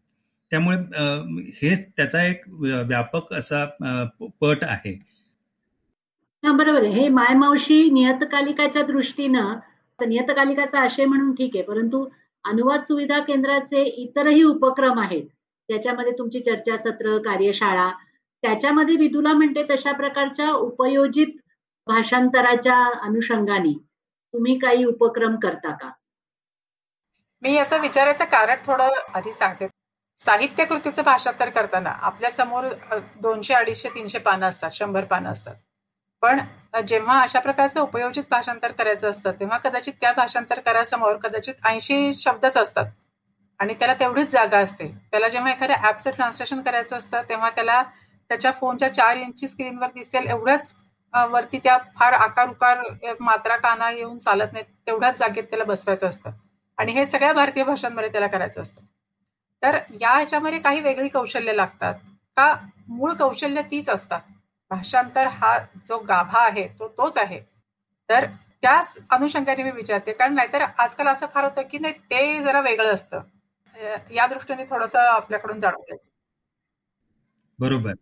त्यामुळे 0.52 0.78
हे 1.62 1.76
त्याचा 1.98 2.24
एक 2.24 2.42
व्यापक 2.50 3.34
असा 3.34 3.66
पट 4.42 4.64
आहे. 4.64 4.94
बरोबर 6.44 6.84
आहे. 6.84 6.92
हे 6.92 7.08
मायमावशी 7.10 7.90
नियतकालिकाच्या 7.92 8.82
दृष्टीनं 8.84 9.56
नियतकालिकाचा 10.02 10.80
आशय 10.80 11.06
म्हणून 11.06 11.34
ठीक 11.34 11.56
आहे 11.56 11.64
परंतु 11.64 12.06
अनुवाद 12.46 12.82
सुविधा 12.82 13.20
केंद्राचे 13.20 13.84
इतरही 13.84 14.44
उपक्रम 14.44 15.00
आहेत 15.00 15.24
ज्याच्यामध्ये 15.70 16.12
तुमची 16.12 16.40
चर्चासत्र 16.40 17.18
कार्यशाळा 17.18 17.90
त्याच्यामध्ये 18.44 18.96
विदुला 18.96 19.34
म्हणते 19.34 19.64
तशा 19.70 19.92
प्रकारच्या 19.92 20.52
उपयोजित 20.52 21.28
भाषांतराच्या 21.88 22.76
अनुषंगाने 23.02 23.74
तुम्ही 23.74 24.58
काही 24.60 24.84
उपक्रम 24.86 25.36
करता 25.36 25.72
का? 25.72 25.90
मी 27.44 27.58
असं 27.58 27.80
विचारायचं 27.80 28.26
कारण 28.26 28.58
थोडं 28.66 28.90
आधी 29.14 29.34
सांगते. 29.34 29.68
साहित्य 30.20 30.66
कृतीचं 30.66 31.04
भाषांतर 31.04 31.50
करताना 31.50 31.90
आपल्यासमोर 31.90 32.66
दोनशे 33.22 33.54
अडीचशे 33.54 33.90
तीनशे 33.90 34.20
पानं 34.20 34.48
असतात 34.48 34.72
शंभर 34.74 35.04
पानं 35.04 35.32
असतात. 35.32 35.56
पण 36.22 36.40
जेव्हा 36.88 37.22
अशा 37.22 37.40
प्रकारचं 37.40 37.82
उपयोजित 37.82 38.24
भाषांतर 38.32 38.72
करायचं 38.72 39.10
असतं 39.10 39.32
तेव्हा 39.40 39.58
कदाचित 39.58 39.94
त्या 40.02 40.12
भाषांतर 40.14 40.60
करायसमोर 40.60 41.16
कदाचित 41.18 41.54
ऐंशी 41.66 42.14
शब्दच 42.14 42.58
असतात. 42.58 42.86
आणि 43.60 43.74
त्याला 43.74 43.94
तेवढीच 43.94 44.32
जागा 44.32 44.60
असते. 44.60 44.88
त्याला 45.12 45.28
जेव्हा 45.30 45.52
एखाद्या 45.52 45.78
ऍपचं 45.88 46.12
ट्रान्सलेशन 46.12 46.62
करायचं 46.62 46.98
असतं 46.98 47.22
तेव्हा 47.30 47.50
त्याला 47.50 47.82
त्याच्या 48.30 48.52
फोनच्या 48.52 48.94
चार 48.94 49.18
इंची 49.18 49.48
स्क्रीनवर 49.48 49.88
दिसेल 49.88 50.28
एवढंच 50.28 50.76
वरती 51.32 51.60
त्या 51.64 51.78
फार 51.98 52.14
आकार 52.14 52.50
उकार 52.50 52.80
मात्रा 53.20 53.56
काना 53.56 53.90
येऊन 53.92 54.18
चालत 54.20 54.54
नाहीत 54.54 54.66
तेवढ्याच 54.88 55.18
जागेत 55.20 55.44
त्याला 55.44 55.64
बसवायचं 55.64 56.08
असतं. 56.10 56.32
आणि 56.78 56.92
हे 56.92 57.06
सगळ्या 57.06 57.34
भारतीय 57.34 57.64
भाषांमध्ये 57.64 58.12
त्याला 58.12 58.28
करायचं 58.28 58.62
असतं. 58.62 58.82
तर 59.64 59.78
या 60.02 60.12
ह्याच्यामध्ये 60.12 60.60
काही 60.60 60.82
वेगळी 60.82 61.08
कौशल्य 61.10 61.54
लागतात 61.54 61.94
का? 62.38 62.56
मूळ 62.88 63.14
कौशल्य 63.14 63.62
तीच 63.62 63.90
असतात. 63.90 64.22
भाषांतर 64.72 65.28
हा 65.30 65.58
जो 65.88 65.98
गाभा 66.10 66.46
आहे 66.46 66.68
तो 66.80 66.88
तोच 66.98 67.18
आहे. 67.18 67.40
तर 68.10 68.26
त्याच 68.62 68.98
अनुषंगाने 69.12 69.64
मी 69.64 69.72
विचारते 69.72 70.14
कारण 70.14 70.34
नाहीतर 70.36 70.62
आजकाल 70.62 71.08
असं 71.08 71.26
फार 71.34 71.44
होतं 71.44 71.62
की 71.72 71.78
नाही 71.80 71.94
ते 72.12 72.42
जरा 72.44 72.62
वेगळं 72.62 72.94
असतं. 72.94 73.22
या 74.12 74.26
दृष्टीने 74.28 74.64
थोडस 74.70 74.96
आपल्याकडून 74.96 75.60
जाणून 75.60 75.82
घ्यायचं 75.82 76.10
बरोबर 77.60 77.94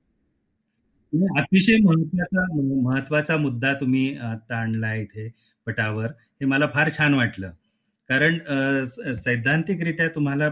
अतिशय 1.39 1.75
महत्त्वाचा 1.83 2.43
महत्त्वाचा 2.83 3.35
मुद्दा 3.37 3.73
तुम्ही 3.79 4.17
आता 4.17 4.55
आणला 4.57 4.93
इथे 4.95 5.27
पटावर. 5.67 6.05
हे 6.41 6.45
मला 6.45 6.67
फार 6.73 6.89
छान 6.97 7.13
वाटलं. 7.13 7.51
कारण 8.09 8.37
सैद्धांतिकरित्या 9.15 10.07
तुम्हाला 10.15 10.49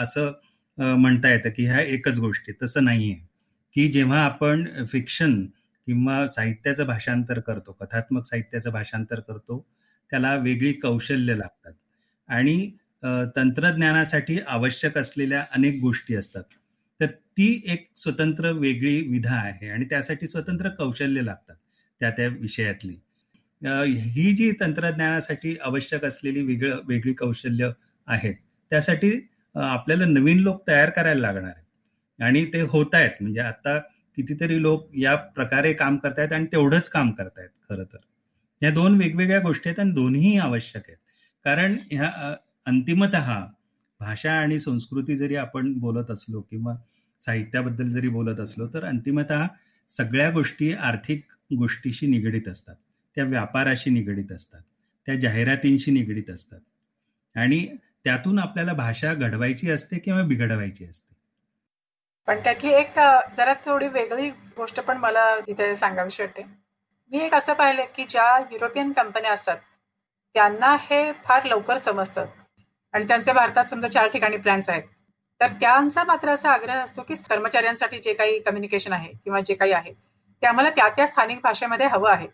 असं 0.00 0.32
म्हणता 0.78 1.30
येतं 1.32 1.50
की 1.56 1.66
ह्या 1.66 1.80
एकच 1.82 2.18
गोष्टी 2.20 2.52
तसं 2.62 2.84
नाहीये. 2.84 3.14
की 3.76 3.86
जेव्हा 3.88 4.20
आपण 4.24 4.64
फिक्शन 4.86 5.40
किंवा 5.86 6.26
साहित्याचं 6.28 6.86
भाषांतर 6.86 7.40
करतो 7.40 7.72
कथात्मक 7.80 8.26
साहित्याचं 8.26 8.70
भाषांतर 8.72 9.20
करतो 9.20 9.58
त्याला 10.12 10.34
वेगळी 10.36 10.72
कौशल्य 10.72 11.34
लागतात. 11.36 11.72
आणि 12.28 12.70
तंत्रज्ञानासाठी 13.36 14.38
आवश्यक 14.48 14.98
असलेल्या 14.98 15.44
अनेक 15.54 15.80
गोष्टी 15.80 16.14
असतात. 16.16 16.42
तर 17.00 17.06
ती 17.06 17.62
एक 17.72 17.86
स्वतंत्र 17.96 18.50
वेगळी 18.52 19.00
विधा 19.08 19.36
आहे 19.36 19.68
आणि 19.70 19.84
त्यासाठी 19.90 20.26
स्वतंत्र 20.26 20.68
कौशल्य 20.78 21.22
लागतात 21.22 21.56
त्या 22.00 22.10
त्या 22.10 22.26
विषयातली. 22.30 22.94
ही 23.62 24.32
जी 24.36 24.50
तंत्रज्ञानासाठी 24.60 25.56
आवश्यक 25.64 26.04
असलेली 26.04 26.42
वेगळं 26.42 26.80
वेगळी 26.88 27.12
कौशल्य 27.14 27.70
आहेत 28.08 28.34
त्यासाठी 28.72 29.10
आपल्याला 29.54 30.04
नवीन 30.04 30.38
लोक 30.40 30.62
तयार 30.68 30.90
करायला 30.90 31.20
लागणार 31.20 31.50
आहेत. 31.50 31.64
आणि 32.20 32.44
ते 32.44 32.60
होत 32.60 32.94
आहेत 32.94 33.10
म्हणजे 33.20 33.40
आता 33.40 33.78
कितीतरी 34.16 34.62
लोक 34.62 34.88
या 34.96 35.16
प्रकारे 35.16 35.72
काम 35.72 35.96
करतायत 35.96 36.32
आणि 36.32 36.46
तेवढंच 36.46 36.88
काम 36.88 37.10
करतायत 37.10 37.48
खरं 37.68 37.84
तर. 37.84 37.98
या 38.62 38.70
दोन 38.70 38.96
वेगवेगळ्या 38.98 39.40
गोष्टी 39.40 39.68
आहेत 39.68 39.80
आणि 39.80 39.90
दोन्ही 39.90 40.38
आवश्यक 40.38 40.82
आहेत. 40.88 40.98
कारण 41.44 41.76
ह्या 41.90 42.34
अंतिमत 42.66 43.16
भाषा 44.00 44.32
आणि 44.32 44.58
संस्कृती 44.58 45.16
जरी 45.16 45.36
आपण 45.36 45.72
बोलत 45.72 46.10
असलो 46.10 46.40
किंवा 46.40 46.74
साहित्याबद्दल 47.22 47.88
जरी 47.88 48.08
बोलत 48.08 48.40
असलो 48.40 48.66
तर 48.66 48.84
अंतिमत 48.84 49.32
सगळ्या 49.88 50.30
गोष्टी 50.30 50.72
आर्थिक 50.72 51.24
गोष्टीशी 51.58 52.06
निगडीत 52.06 52.48
असतात. 52.48 52.74
त्या 53.14 53.24
व्यापाराशी 53.24 53.90
निगडीत 53.90 54.32
असतात. 54.32 54.60
त्या 55.06 55.14
जाहिरातींशी 55.16 55.90
निगडीत 55.90 56.30
असतात. 56.30 56.60
आणि 57.34 57.66
त्यातून 58.04 58.38
आपल्याला 58.38 58.72
भाषा 58.72 59.14
घडवायची 59.14 59.70
असते 59.70 59.98
किंवा 59.98 60.22
बिघडवायची 60.22 60.84
असते. 60.84 61.09
पण 62.30 62.38
त्यातली 62.38 62.72
एक 62.72 62.98
जरा 63.36 63.52
थोडी 63.64 63.86
वेगळी 63.86 64.28
गोष्ट 64.56 64.80
पण 64.80 64.96
मला 64.96 65.22
इथे 65.48 65.74
सांगावीशी 65.76 66.22
वाटते. 66.22 66.42
मी 67.12 67.18
एक 67.18 67.34
असं 67.34 67.52
पाहिलं 67.52 67.84
की 67.96 68.04
ज्या 68.10 68.26
युरोपियन 68.50 68.92
कंपन्या 68.92 69.32
असतात 69.32 69.56
त्यांना 70.34 70.76
हे 70.80 71.00
फार 71.24 71.44
लवकर 71.44 71.76
समजतं. 71.76 72.26
आणि 72.94 73.08
त्यांचे 73.08 73.32
भारतात 73.32 73.64
समजा 73.64 73.88
चार 73.88 74.08
ठिकाणी 74.08 74.36
प्लॅन्स 74.36 74.70
आहेत. 74.70 74.82
तर 75.40 75.46
त्यांचा 75.60 76.04
मात्र 76.04 76.28
असा 76.28 76.50
आग्रह 76.50 76.84
असतो 76.84 77.02
की 77.02 77.14
कर्मचाऱ्यांसाठी 77.28 77.98
जे 77.98 78.14
काही 78.14 78.38
कम्युनिकेशन 78.38 78.92
आहे 78.92 79.12
किंवा 79.24 79.40
जे 79.40 79.54
काही 79.54 79.72
आहे 79.72 79.92
ते 79.92 80.46
आम्हाला 80.46 80.70
त्या 80.70 80.88
त्या 80.88 81.06
स्थानिक 81.06 81.40
भाषेमध्ये 81.42 81.86
हवं 81.86 82.10
आहे. 82.10 82.28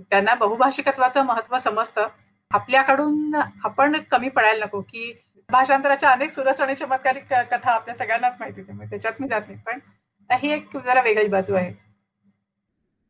त्यांना 0.00 0.34
बहुभाषिकत्वाचं 0.34 1.22
महत्त्व 1.22 1.58
समजतं. 1.58 2.08
आपल्याकडून 2.50 3.34
आपण 3.64 3.96
कमी 4.10 4.28
पडायला 4.28 4.64
नको 4.64 4.80
की 4.80 5.12
भाषांतराच्या 5.52 6.10
अनेक 6.12 6.30
सुरस 6.30 6.60
आणि 6.60 6.74
चमत्कारिक 6.74 7.32
कथा 7.50 7.70
आपल्या 7.70 7.94
सगळ्यांनाच 7.96 8.36
माहिती 8.40 8.62
त्यामुळे 8.62 8.88
त्याच्यात 8.88 9.20
मी 9.20 9.28
जात 9.28 9.42
नाही. 9.48 9.58
पण 9.66 9.78
ही 10.30 10.50
एक 10.52 10.76
जरा 10.76 11.02
वेगळी 11.02 11.28
बाजू 11.28 11.54
आहे. 11.54 11.72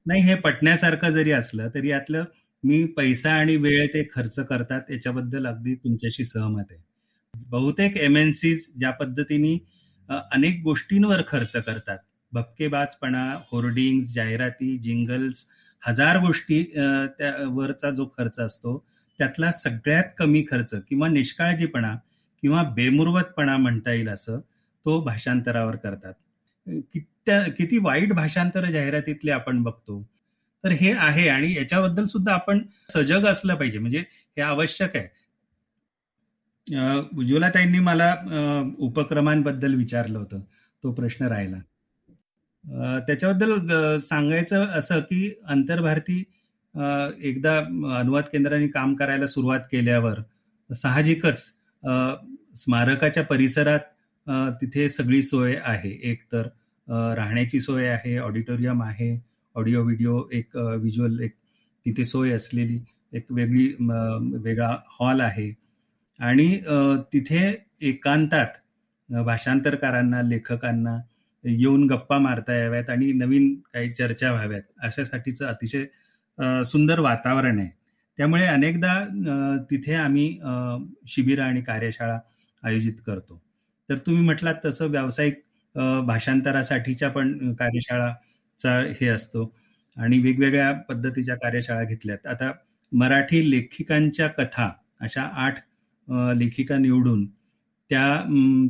नाही 0.06 0.22
हे 0.22 0.34
पटण्यासारखं 0.34 1.10
जरी 1.10 1.32
असलं 1.32 1.68
तरी 1.74 1.90
यातलं 1.90 2.24
मी 2.64 2.84
पैसा 2.96 3.30
आणि 3.30 3.56
वेळ 3.56 3.86
ते 3.94 4.06
खर्च 4.12 4.38
करतात 4.48 4.90
याच्याबद्दल 4.90 5.46
अगदी 5.46 5.74
तुमच्याशी 5.74 6.24
सहमत 6.24 6.64
आहे. 6.70 6.80
बहुतेक 7.34 7.96
एम 7.96 8.16
एन 8.16 8.32
सीज 8.32 8.68
ज्या 8.78 8.90
पद्धतीने 8.90 9.56
अनेक 10.08 10.62
गोष्टींवर 10.64 11.22
खर्च 11.28 11.56
करतात. 11.56 11.98
भपकेबाजपणा 12.32 13.24
होर्डिंग 13.52 14.02
जाहिराती 14.14 14.76
जिंगल्स 14.82 15.46
हजार 15.82 16.18
गोष्टी 16.20 16.62
त्यावरचा 17.18 17.90
जो 17.90 18.06
खर्च 18.18 18.40
असतो 18.40 18.78
त्यातला 19.18 19.50
सगळ्यात 19.52 20.04
कमी 20.18 20.44
खर्च 20.50 20.74
किंवा 20.88 21.08
निष्काळजीपणा 21.08 21.94
किंवा 22.42 22.62
बेमुरवतपणा 22.76 23.56
म्हणता 23.56 23.92
येईल 23.92 24.08
असं 24.08 24.38
तो 24.86 25.00
भाषांतरावर 25.04 25.76
करतात. 25.76 26.12
किती 27.58 27.78
वाईट 27.78 28.12
भाषांतर 28.12 28.70
जाहिरातीतले 28.70 29.30
आपण 29.30 29.62
बघतो 29.62 30.02
तर 30.64 30.70
हे 30.70 30.92
आहे 30.92 31.28
आणि 31.28 31.52
याच्याबद्दल 31.54 32.06
सुद्धा 32.06 32.32
आपण 32.32 32.62
सजग 32.88 33.26
असलं 33.26 33.54
पाहिजे. 33.54 33.78
म्हणजे 33.78 33.98
हे 34.36 34.40
आवश्यक 34.40 34.96
आहे. 34.96 35.08
उज्ज्वलाताईंनी 37.16 37.78
मला 37.78 38.14
उपक्रमांबद्दल 38.78 39.74
विचारलं 39.74 40.18
होतं. 40.18 40.40
तो 40.84 40.92
प्रश्न 40.92 41.26
राहिला. 41.26 41.58
त्याच्याबद्दल 43.06 43.98
सांगायचं 43.98 44.64
असं 44.68 45.00
की 45.00 45.32
आंतरभारती 45.48 46.18
एकदा 47.22 47.56
अनुवाद 47.98 48.24
केंद्राने 48.24 48.66
काम 48.66 48.94
करायला 48.94 49.26
सुरुवात 49.26 49.60
केल्यावर 49.72 50.20
साहजिकच 50.70 51.52
स्मारकाच्या 51.82 53.22
परिसरात 53.24 53.80
तिथे 54.60 54.88
सगळी 54.88 55.22
सोय 55.22 55.54
आहे. 55.62 55.90
एक 56.10 56.22
तर 56.32 56.48
राहण्याची 57.16 57.60
सोय 57.60 57.86
आहे 57.88 58.16
ऑडिटोरियम 58.18 58.82
आहे 58.82 59.18
ऑडिओ 59.56 59.82
व्हिडिओ 59.84 60.22
एक 60.32 60.56
व्हिज्युअल 60.56 61.20
एक 61.20 61.32
तिथे 61.86 62.04
सोय 62.04 62.32
असलेली 62.32 62.78
एक 63.12 63.32
वेगळी 63.32 63.66
वेगळा 64.44 64.76
हॉल 65.00 65.20
आहे. 65.20 65.52
आणि 66.20 66.60
तिथे 67.12 67.46
एकांतात 67.82 69.22
भाषांतरकारांना 69.24 70.22
लेखकांना 70.22 70.96
येऊन 71.44 71.86
गप्पा 71.88 72.18
मारता 72.18 72.54
याव्यात 72.56 72.90
आणि 72.90 73.12
नवीन 73.12 73.54
काही 73.74 73.90
चर्चा 73.92 74.30
व्हाव्यात. 74.32 74.62
अशासाठीचं 74.82 75.46
अतिशय 75.46 75.84
सुंदर 76.64 77.00
वातावरण 77.00 77.58
आहे. 77.58 77.70
त्यामुळे 78.18 78.46
अनेकदा 78.46 78.94
तिथे 79.70 79.94
आम्ही 79.94 80.28
शिबिरं 81.08 81.42
आणि 81.44 81.60
कार्यशाळा 81.62 82.18
आयोजित 82.62 82.94
करतो. 83.06 83.40
तर 83.88 83.98
तुम्ही 84.06 84.24
म्हटलात 84.24 84.54
तसं 84.64 84.86
व्यावसायिक 84.90 85.42
भाषांतरासाठीच्या 86.06 87.08
पण 87.10 87.54
कार्यशाळाचा 87.54 88.78
हे 89.00 89.08
असतो 89.08 89.52
आणि 89.96 90.18
वेगवेगळ्या 90.18 90.72
पद्धतीच्या 90.88 91.34
कार्यशाळा 91.36 91.84
घेतल्यात. 91.84 92.26
आता 92.26 92.50
मराठी 92.92 93.50
लेखिकांच्या 93.50 94.28
कथा 94.28 94.70
अशा 95.00 95.22
आठ 95.46 95.58
लेखिका 96.36 96.76
निवडून 96.78 97.24
त्या 97.90 98.04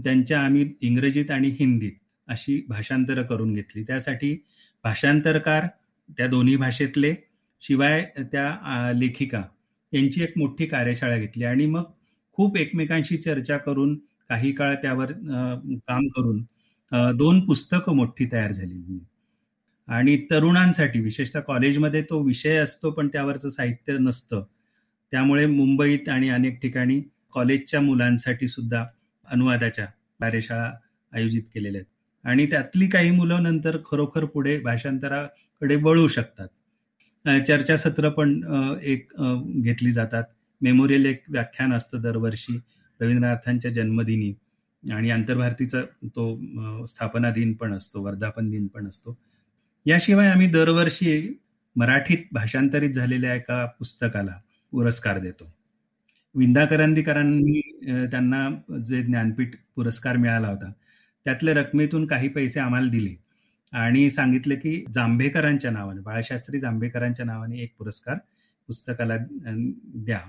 त्यांच्या 0.04 0.40
आम्ही 0.40 0.64
इंग्रजीत 0.80 1.30
आणि 1.30 1.48
हिंदीत 1.58 1.92
अशी 2.28 2.60
भाषांतरं 2.68 3.22
करून 3.26 3.52
घेतली. 3.52 3.82
त्यासाठी 3.84 4.34
भाषांतरकार 4.84 5.66
त्या 6.18 6.26
दोन्ही 6.26 6.56
भाषेतले 6.56 7.14
शिवाय 7.62 8.04
त्या 8.32 8.92
लेखिका 8.94 9.42
यांची 9.92 10.22
एक 10.22 10.32
मोठी 10.38 10.66
कार्यशाळा 10.66 11.16
घेतली 11.18 11.44
आणि 11.44 11.66
मग 11.66 11.84
खूप 12.32 12.56
एकमेकांशी 12.56 13.16
चर्चा 13.16 13.56
करून 13.58 13.94
काही 14.28 14.52
काळ 14.52 14.74
त्यावर 14.74 15.12
काम 15.88 16.06
करून 16.08 16.42
दोन 17.16 17.40
पुस्तकं 17.46 17.96
मोठी 17.96 18.26
तयार 18.32 18.52
झाली 18.52 18.98
आणि 19.88 20.16
तरुणांसाठी 20.30 21.00
विशेषतः 21.00 21.40
कॉलेजमध्ये 21.40 22.02
तो 22.02 22.22
विषय 22.22 22.56
असतो 22.56 22.90
पण 22.90 23.08
त्यावरचं 23.08 23.48
साहित्य 23.48 23.96
नसतं. 23.98 24.42
त्यामुळे 25.12 25.46
मुंबईत 25.46 26.08
आणि 26.08 26.28
अनेक 26.28 26.60
ठिकाणी 26.62 27.00
कॉलेजच्या 27.32 27.80
मुलांसाठी 27.80 28.48
सुद्धा 28.48 28.84
अनुवादाच्या 29.28 29.84
कार्यशाळा 30.20 30.70
आयोजित 31.12 31.42
केलेल्या 31.54 31.80
आहेत. 31.80 31.86
आणि 32.24 32.46
त्यातली 32.46 32.88
काही 32.88 33.10
मुलं 33.10 33.42
नंतर 33.42 33.76
खरोखर 33.86 34.24
पुढे 34.24 34.58
भाषांतराकडे 34.60 35.76
वळू 35.76 36.06
शकतात. 36.08 36.48
चर्चासत्र 37.46 38.08
पण 38.10 38.40
एक 38.82 39.12
घेतली 39.62 39.92
जातात. 39.92 40.24
मेमोरियल 40.60 41.06
एक 41.06 41.22
व्याख्यान 41.28 41.72
असतं 41.72 42.00
दरवर्षी 42.02 42.56
रवींद्रनाथांच्या 43.00 43.70
जन्मदिनी. 43.70 44.32
आणि 44.82 45.10
आंतरभारतीचा 45.10 45.80
तो 46.06 46.84
स्थापना 46.86 47.30
दिन 47.30 47.52
पण 47.52 47.72
असतो 47.74 48.02
वर्धापन 48.02 48.50
दिन 48.50 48.66
पण 48.66 48.88
असतो. 48.88 49.16
याशिवाय 49.86 50.28
आम्ही 50.30 50.46
दरवर्षी 50.50 51.38
मराठीत 51.76 52.18
भाषांतरित 52.32 52.90
झालेल्या 52.90 53.34
एका 53.34 53.64
पुस्तकाला 53.78 54.38
पुरस्कार 54.72 55.18
देतो. 55.18 55.52
विंदा 56.34 56.64
करंदीकरांनी 56.64 57.60
त्यांना 58.10 58.48
जे 58.88 59.02
ज्ञानपीठ 59.02 59.54
पुरस्कार 59.76 60.16
मिळाला 60.16 60.48
होता 60.48 60.70
त्यातल्या 61.26 61.54
रकमेतून 61.54 62.06
काही 62.06 62.28
पैसे 62.28 62.60
आम्हाला 62.60 62.90
दिले. 62.90 63.14
आणि 63.72 64.08
सांगितले 64.10 64.56
की 64.56 64.84
जांभेकरांच्या 64.94 65.70
नावाने 65.70 66.00
बाळशास्त्री 66.00 66.58
जांभेकरांच्या 66.58 67.24
नावाने 67.26 67.60
एक 67.62 67.74
पुरस्कार 67.78 68.16
पुस्तकाला 68.68 69.16
द्या. 69.16 70.20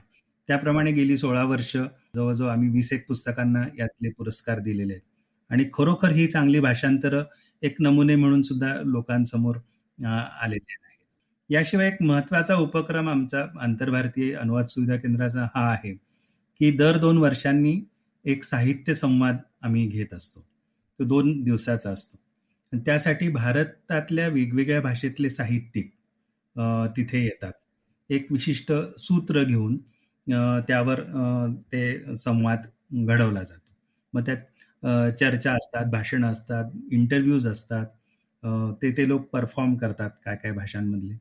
त्याप्रमाणे 0.50 0.92
गेली 0.92 1.18
सोळा 1.18 1.44
वर्ष 1.44 1.76
जवळजवळ 2.16 2.50
आम्ही 2.50 2.70
वीस 2.70 2.92
एक 2.94 3.08
पुस्तकांना 3.08 3.64
यातले 3.80 4.10
पुरस्कार 4.10 4.60
दिलेले 4.60 4.94
आहेत. 4.94 5.04
आणि 5.50 5.66
खरोखर 5.74 6.12
ही 6.12 6.28
चांगली 6.28 6.60
भाषांतर 6.60 7.22
एक 7.62 7.76
नमुने 7.80 8.16
म्हणून 8.16 8.42
सुद्धा 8.42 8.74
लोकांसमोर 8.86 9.56
आलेले 9.98 10.74
आहेत. 10.74 10.98
याशिवाय 11.50 11.88
एक 11.88 12.02
महत्त्वाचा 12.02 12.56
उपक्रम 12.56 13.10
आमचा 13.10 13.46
आंतरभारतीय 13.62 14.34
अनुवाद 14.36 14.66
सुविधा 14.66 14.96
केंद्राचा 14.96 15.48
हा 15.56 15.70
आहे 15.72 15.94
की 16.60 16.72
दर 16.72 16.98
दोन 16.98 17.18
वर्षांनी 17.18 17.80
एक 18.26 18.44
साहित्य 18.44 18.94
संवाद 18.94 19.38
आम्ही 19.62 19.86
घेत 19.88 20.14
असतो. 20.14 20.42
तो 21.00 21.04
दोन 21.04 21.42
दिवसाचा 21.44 21.90
असतो. 21.90 22.18
त्यासाठी 22.74 23.28
भारतातल्या 23.30 24.28
वेगवेगळ्या 24.28 24.82
भाषेतले 24.82 25.30
साहित्यिक 25.30 25.92
तिथे 26.98 27.24
येतात. 27.24 27.52
एक 28.10 28.32
विशिष्ट 28.32 28.72
सूत्र 28.98 29.44
घेऊन 29.44 29.78
त्यावर 30.68 31.02
ते 31.74 32.16
संवाद 32.18 32.66
घडवला 32.96 33.44
जातो. 33.44 33.72
मग 34.14 34.26
त्यात 34.26 35.16
चर्चा 35.20 35.54
असतात 35.54 35.86
भाषणं 35.92 36.32
असतात 36.32 36.72
इंटरव्ह्यूज 36.92 37.48
असतात 37.48 37.86
ते 38.82 38.92
ते 38.98 39.08
लोक 39.08 39.28
परफॉर्म 39.34 39.76
करतात 39.78 40.10
काय 40.26 40.36
काय 40.44 40.52
भाषांमधले. 40.52 41.14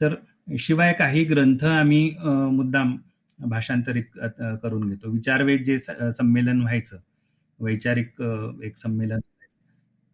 तर 0.00 0.14
शिवाय 0.58 0.92
काही 0.92 1.24
ग्रंथ 1.24 1.64
आम्ही 1.64 2.10
मुद्दाम 2.52 2.96
भाषांतरित 3.38 4.18
करून 4.62 4.88
घेतो. 4.88 5.10
विचारवेद 5.10 5.62
जे 5.64 5.78
संमेलन 5.78 6.60
व्हायचं 6.60 6.98
वैचारिक 7.60 8.20
एक 8.64 8.76
संमेलन 8.76 9.20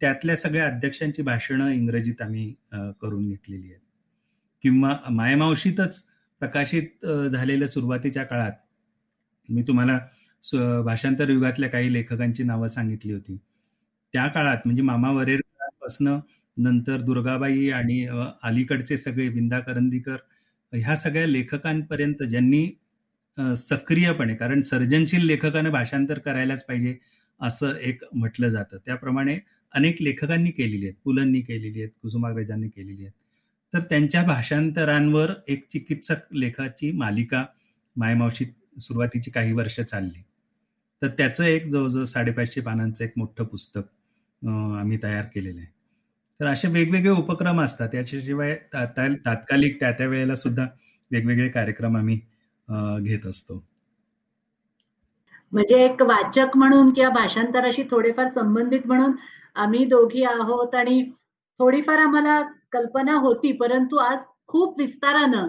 त्यातल्या 0.01 0.35
सगळ्या 0.35 0.65
अध्यक्षांची 0.67 1.21
भाषणं 1.21 1.69
इंग्रजीत 1.69 2.21
आम्ही 2.21 2.53
करून 3.01 3.27
घेतलेली 3.29 3.67
आहेत. 3.67 3.79
किंवा 4.63 4.95
मायमावशीतच 5.09 6.03
प्रकाशित 6.41 7.05
झालेल्या 7.05 7.67
सुरुवातीच्या 7.67 8.23
काळात 8.23 8.51
मी 9.49 9.63
तुम्हाला 9.67 9.97
भाषांतर 10.85 11.29
युगातल्या 11.29 11.69
काही 11.69 11.93
लेखकांची 11.93 12.43
नावं 12.43 12.67
सांगितली 12.67 13.13
होती. 13.13 13.37
त्या 14.13 14.27
काळात 14.27 14.57
म्हणजे 14.65 14.81
मामा 14.81 15.11
वरेरपासनं 15.11 16.19
नंतर 16.57 17.01
दुर्गाबाई 17.01 17.69
आणि 17.69 18.05
अलीकडचे 18.43 18.97
सगळे 18.97 19.27
विंदा 19.27 19.59
करंदीकर 19.59 20.15
ह्या 20.73 20.95
सगळ्या 20.95 21.27
लेखकांपर्यंत 21.27 22.23
ज्यांनी 22.23 22.67
सक्रियपणे 23.57 24.35
कारण 24.35 24.61
सर्जनशील 24.61 25.25
लेखकानं 25.25 25.71
भाषांतर 25.71 26.19
करायलाच 26.19 26.63
पाहिजे 26.65 26.97
असं 27.39 27.75
एक 27.75 28.03
म्हटलं 28.13 28.49
जातं. 28.49 28.77
त्याप्रमाणे 28.85 29.37
अनेक 29.73 30.01
लेखकांनी 30.01 30.51
केलेली 30.51 30.85
आहेत. 30.85 30.95
पुलंनी 31.03 31.41
केलेली 31.41 31.79
आहेत. 31.79 31.91
कुसुमाग्रजांनी 32.01 32.67
केलेली 32.67 33.01
आहेत. 33.01 33.13
तर 33.73 33.79
त्यांच्या 33.79 34.23
भाषांतरांवर 34.23 35.31
एक 35.47 35.67
चिकित्सक 35.71 36.33
लेखाची 36.33 36.91
मालिका 36.91 37.43
मायमावशी 37.95 38.45
सुरुवातीची 38.79 39.31
काही 39.31 39.53
वर्ष 39.53 39.79
चालली. 39.81 40.21
तर 41.01 41.07
त्याचं 41.07 41.43
एक 41.43 41.67
जवळजवळ 41.67 42.03
साडेपाचशे 42.05 42.61
पानांचं 42.61 43.03
एक 43.03 43.13
मोठं 43.17 43.43
पुस्तक 43.43 44.47
आम्ही 44.79 44.97
तयार 45.03 45.25
केलेलं 45.35 45.59
आहे. 45.59 45.67
तर 46.39 46.45
असे 46.47 46.67
वेगवेगळे 46.67 47.11
उपक्रम 47.11 47.61
असतात. 47.61 47.89
त्याच्याशिवाय 47.91 48.55
तात्कालिक 48.73 49.79
त्या 49.79 49.91
त्या 49.91 50.07
वेळेला 50.07 50.35
सुद्धा 50.35 50.65
वेगवेगळे 51.11 51.47
कार्यक्रम 51.49 51.97
आम्ही 51.97 52.19
घेत 53.03 53.25
असतो. 53.25 53.63
म्हणजे 55.53 55.83
एक 55.85 56.01
वाचक 56.01 56.57
म्हणून 56.57 56.93
किंवा 56.93 57.09
भाषांतराशी 57.13 57.83
थोडेफार 57.91 58.27
संबंधित 58.29 58.85
म्हणून 58.85 59.11
आम्ही 59.55 59.85
दोघी 59.85 60.23
आहोत 60.23 60.75
आणि 60.75 61.01
थोडीफार 61.59 61.99
आम्हाला 61.99 62.41
कल्पना 62.71 63.15
होती 63.15 63.51
परंतु 63.51 63.97
आज 63.97 64.23
खूप 64.47 64.79
विस्तारानं 64.79 65.47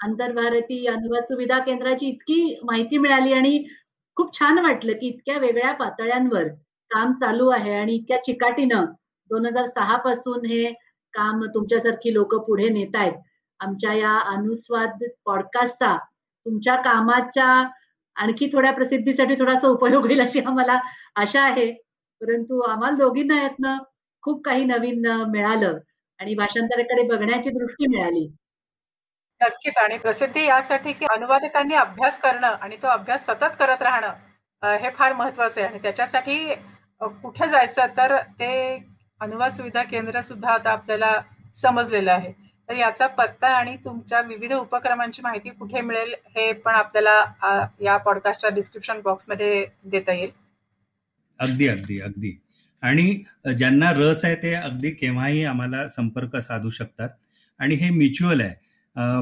आंतरभारती 0.00 0.86
अनुवाद 0.86 1.24
सुविधा 1.24 1.58
केंद्राची 1.58 2.06
इतकी 2.08 2.58
माहिती 2.64 2.98
मिळाली 2.98 3.32
आणि 3.32 3.62
खूप 4.16 4.38
छान 4.38 4.58
वाटलं 4.58 4.92
की 4.92 5.06
इतक्या 5.08 5.38
वेगळ्या 5.38 5.72
पातळ्यांवर 5.72 6.48
काम 6.90 7.12
चालू 7.12 7.48
आहे 7.48 7.74
आणि 7.74 7.94
इतक्या 7.94 8.22
चिकाटीनं 8.24 8.84
दोन 9.30 9.46
हजार 9.46 9.66
सहा 9.66 9.96
पासून 9.96 10.46
हे 10.46 10.64
काम 11.14 11.44
तुमच्यासारखी 11.44 12.12
लोक 12.14 12.34
पुढे 12.46 12.68
नेत 12.68 12.96
आहेत. 12.96 13.12
आमच्या 13.60 13.92
या 13.94 14.16
अनुस्वाद 14.28 15.04
पॉडकास्टचा 15.24 15.96
तुमच्या 16.46 16.76
कामाच्या 16.76 17.46
आणखी 18.16 18.48
थोड्या 18.52 18.72
प्रसिद्धीसाठी 18.72 19.34
थोडासा 19.34 19.68
उपयोग 19.68 20.06
होईल 20.06 20.20
अशी 20.20 20.40
आम्हाला 20.40 20.78
आशा 21.16 21.42
आहे. 21.42 21.70
परंतु 22.22 22.60
आम्हाला 22.62 22.96
दोघींना 22.96 23.40
यातनं 23.42 23.78
खूप 24.22 24.44
काही 24.44 24.64
नवीन 24.64 25.06
मिळालं 25.30 25.78
आणि 26.20 26.34
भाषांतराकडे 26.34 27.02
बघण्याची 27.06 27.50
दृष्टी 27.50 27.86
मिळाली. 27.86 28.26
नक्कीच. 29.40 29.78
आणि 29.78 29.96
प्रसिद्धी 29.98 30.44
यासाठी 30.46 30.92
की 30.92 31.06
अनुवादकांनी 31.10 31.74
अभ्यास 31.74 32.18
करणं 32.20 32.46
आणि 32.46 32.76
तो 32.82 32.88
अभ्यास 32.88 33.24
सतत 33.26 33.56
करत 33.58 33.82
राहणं 33.82 34.76
हे 34.82 34.90
फार 34.90 35.12
महत्वाचं 35.12 35.60
आहे. 35.60 35.68
आणि 35.70 35.78
त्याच्यासाठी 35.82 36.54
कुठे 37.22 37.48
जायचं 37.48 37.96
तर 37.96 38.16
ते 38.40 38.52
अनुवाद 39.20 39.52
सुविधा 39.52 39.82
केंद्र 39.82 40.20
सुद्धा 40.20 40.52
आता 40.52 40.70
आपल्याला 40.70 41.20
समजलेलं 41.56 42.12
आहे. 42.12 42.32
तर 42.68 42.76
याचा 42.76 43.06
पत्ता 43.08 43.48
आणि 43.56 43.76
तुमच्या 43.84 44.20
विविध 44.20 44.52
उपक्रमांची 44.52 45.22
माहिती 45.22 45.50
कुठे 45.50 45.80
मिळेल 45.80 46.14
हे 46.36 46.52
पण 46.52 46.74
आपल्याला 46.74 47.72
या 47.80 47.96
पॉडकास्टच्या 47.96 48.50
डिस्क्रिप्शन 48.50 49.00
बॉक्समध्ये 49.04 49.66
देता 49.84 50.12
येईल. 50.12 50.30
अगदी 51.42 51.66
अगदी 51.68 51.98
अगदी. 52.00 52.32
आणि 52.82 53.22
ज्यांना 53.58 53.90
रस 53.96 54.24
आहे 54.24 54.34
ते 54.42 54.52
अगदी 54.54 54.90
केव्हाही 54.90 55.44
आम्हाला 55.44 55.86
संपर्क 55.88 56.36
साधू 56.36 56.70
शकतात. 56.70 57.08
आणि 57.60 57.74
हे 57.74 57.90
म्युच्युअल 57.90 58.40
आहे. 58.40 58.54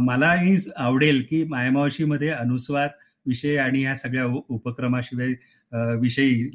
मलाही 0.04 0.56
आवडेल 0.76 1.22
की 1.30 1.42
मायमावशीमध्ये 1.44 2.28
अनुस्वाद 2.30 2.90
विषय 3.26 3.56
आणि 3.58 3.82
ह्या 3.82 3.94
सगळ्या 3.96 4.24
उपक्रमाशिवाय 4.48 5.32
विषयी 6.00 6.48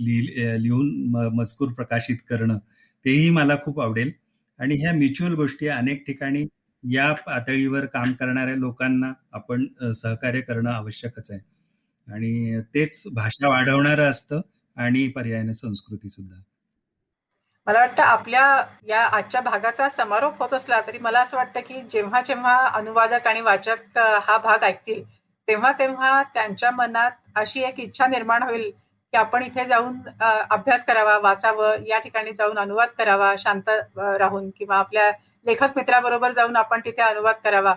लिहून 0.64 0.90
मजकूर 1.36 1.72
प्रकाशित 1.74 2.18
करणं 2.30 2.58
तेही 3.06 3.30
मला 3.30 3.56
खूप 3.64 3.80
आवडेल. 3.82 4.12
आणि 4.60 4.76
ह्या 4.76 4.94
म्युच्युअल 4.94 5.34
गोष्टी 5.34 5.68
अनेक 5.68 6.04
ठिकाणी 6.08 6.46
या 6.84 7.12
पातळीवर 7.28 7.86
काम 7.86 8.12
करणाऱ्या 8.14 8.56
लोकांना 8.56 9.12
आपण 9.34 9.66
सहकार्य 9.94 10.42
करणं 10.42 10.70
आवश्यकच 10.72 11.32
आहे. 11.32 11.40
आणि 12.08 12.60
तेच 12.76 13.04
भाषा 13.14 13.48
वाढवणारं 13.50 14.10
असतं. 14.10 14.42
आणि 14.78 15.08
पर्यायाने 15.08 15.54
संस्कृती 15.54 16.10
सुद्धा. 16.10 16.36
मला 17.68 17.80
वाटतं 17.80 18.04
आपल्या 18.04 18.46
या 18.88 19.04
आजच्या 19.08 19.42
भागाचा 19.42 19.88
समारोप 19.90 20.42
होत 20.42 20.54
असला 20.54 20.80
तरी 20.88 20.98
मला 20.98 21.22
असं 21.22 21.38
वाटतं 21.38 21.60
की 21.60 21.82
जेव्हा 21.92 22.22
जेव्हा 22.22 22.56
अनुवादक 22.68 23.28
आणि 23.28 23.42
वाचक 23.42 23.98
हा 23.98 24.38
भाग 24.38 24.64
ऐकतील 24.64 25.04
तेव्हा 25.48 25.72
तेव्हा 25.80 26.22
त्यांच्या 26.34 26.72
मनात 26.72 27.12
अशी 27.36 27.64
एक 27.64 27.80
इच्छा 27.80 28.08
निर्माण 28.08 28.44
होईल 28.44 28.70
की 28.70 29.18
आपण 29.18 29.44
इथे 29.44 29.66
जाऊन 29.66 29.98
अभ्यास 30.22 30.86
करावा 30.86 31.18
वाचावं 31.20 31.84
या 31.88 32.00
ठिकाणी 32.00 32.34
जाऊन 32.34 32.58
अनुवाद 32.58 32.90
करावा 32.98 33.34
शांत 33.40 33.70
राहून 33.98 34.50
किंवा 34.58 34.78
आपल्या 34.78 35.10
लेखक 35.46 35.78
मित्राबरोबर 35.78 36.32
जाऊन 36.32 36.56
आपण 36.56 36.80
तिथे 36.86 37.02
अनुवाद 37.02 37.36
करावा. 37.44 37.74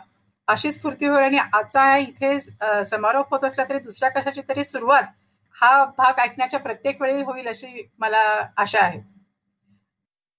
अशी 0.48 0.72
स्फूर्ती 0.72 1.06
होईल 1.06 1.22
आणि 1.24 1.38
आजचा 1.38 1.96
इथे 1.96 2.38
समारोप 2.84 3.30
होत 3.30 3.44
असला 3.44 3.64
तरी 3.64 3.78
दुसऱ्या 3.78 4.10
कशाची 4.10 4.40
तरी 4.48 4.64
सुरुवात 4.64 5.02
हा 5.58 5.84
भाग 5.98 6.18
ऐकण्याच्या 6.20 6.60
प्रत्येक 6.60 7.00
वेळी 7.02 7.22
होईल 7.22 7.46
अशी 7.48 7.88
मला 7.98 8.18
आशा 8.56 8.80
आहे. 8.80 9.00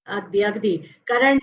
अगदी 0.08 0.42
अगदी. 0.44 0.76
कारण 1.08 1.38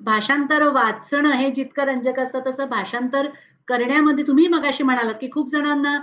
भाषांतर 0.00 0.62
वाचणं 0.72 1.32
हे 1.32 1.50
जितकं 1.50 1.84
रंजक 1.84 2.18
असतं 2.20 2.40
तसं 2.46 2.68
भाषांतर 2.68 3.28
करण्यामध्ये 3.68 4.26
तुम्ही 4.26 4.46
मगाशी 4.48 4.82
म्हणालात 4.82 5.14
की 5.20 5.30
खूप 5.32 5.50
जणांना 5.52 5.98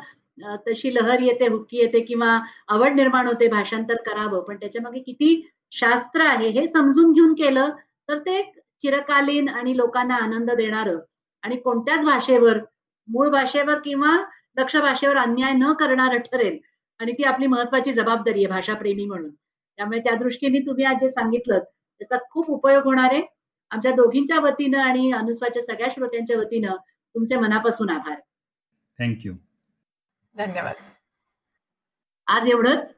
तशी 0.68 0.94
लहर 0.96 1.22
येते 1.22 1.48
हुक्की 1.48 1.78
येते 1.78 2.00
किंवा 2.00 2.40
आवड 2.68 2.94
निर्माण 2.94 3.28
होते 3.28 3.48
भाषांतर 3.48 3.96
करावं. 4.06 4.42
पण 4.44 4.56
त्याच्यामागे 4.56 5.00
किती 5.00 5.42
शास्त्र 5.72 6.22
आहे 6.22 6.48
हे 6.50 6.68
समजून 6.68 7.12
घेऊन 7.14 7.34
केलं 7.34 7.70
तर 8.10 8.20
ते 8.20 8.42
चिरकालीन 8.82 9.50
आणि 9.50 9.78
लोकांना 9.78 10.16
आनंद 10.16 10.52
देणारं 10.52 10.98
आणि 11.44 11.56
कोणत्याच 11.56 12.04
भाषेवर 12.06 12.58
मूळ 13.08 13.30
भाषेवर 13.30 13.80
किंवा 13.80 14.18
दक्ष 14.58 14.76
भाषेवर 14.78 15.18
अन्याय 15.18 15.52
न 15.54 15.72
करणारं 15.74 16.18
ठरेल. 16.22 16.58
आणि 17.02 17.12
ती 17.12 17.24
आपली 17.24 17.48
महत्वाची 17.48 17.94
जबाबदारी 17.94 18.40
आहे 18.40 18.48
भाषाप्रेमी 18.48 19.06
म्हणून. 19.06 19.30
त्यामुळे 19.78 20.00
त्या 20.00 20.16
दृष्टीने 20.16 20.60
तुम्ही 20.60 20.86
आज 20.86 20.98
जे 21.02 21.10
सांगितलं 21.10 21.60
त्याचा 21.60 22.18
खूप 22.30 22.50
उपयोग 22.50 22.84
होणार 22.84 23.10
आहे. 23.12 23.22
आमच्या 23.72 23.92
दोघींच्या 23.92 24.40
वतीनं 24.40 24.80
आणि 24.80 25.12
अनुस्वाच्या 25.12 25.62
सगळ्या 25.62 25.88
श्रोत्यांच्या 25.90 26.38
वतीनं 26.38 26.76
तुमचे 27.16 27.36
मनापासून 27.36 27.90
आभार. 27.90 28.20
थँक्यू 29.00 29.34
धन्यवाद. 30.38 30.74
आज 32.28 32.48
एवढंच. 32.48 32.94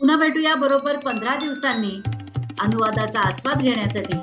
पुन्हा 0.00 0.16
भेटूया 0.16 0.54
बरोबर 0.54 0.96
पंधरा 0.96 1.36
दिवसांनी 1.36 2.00
अनुवादाचा 2.60 3.20
आस्वाद 3.20 3.62
घेण्यासाठी. 3.62 4.16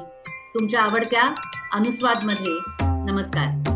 तुमच्या 0.53 0.81
आवडत्या 0.81 1.27
अनुस्वादमध्ये 1.73 2.59
नमस्कार. 3.11 3.74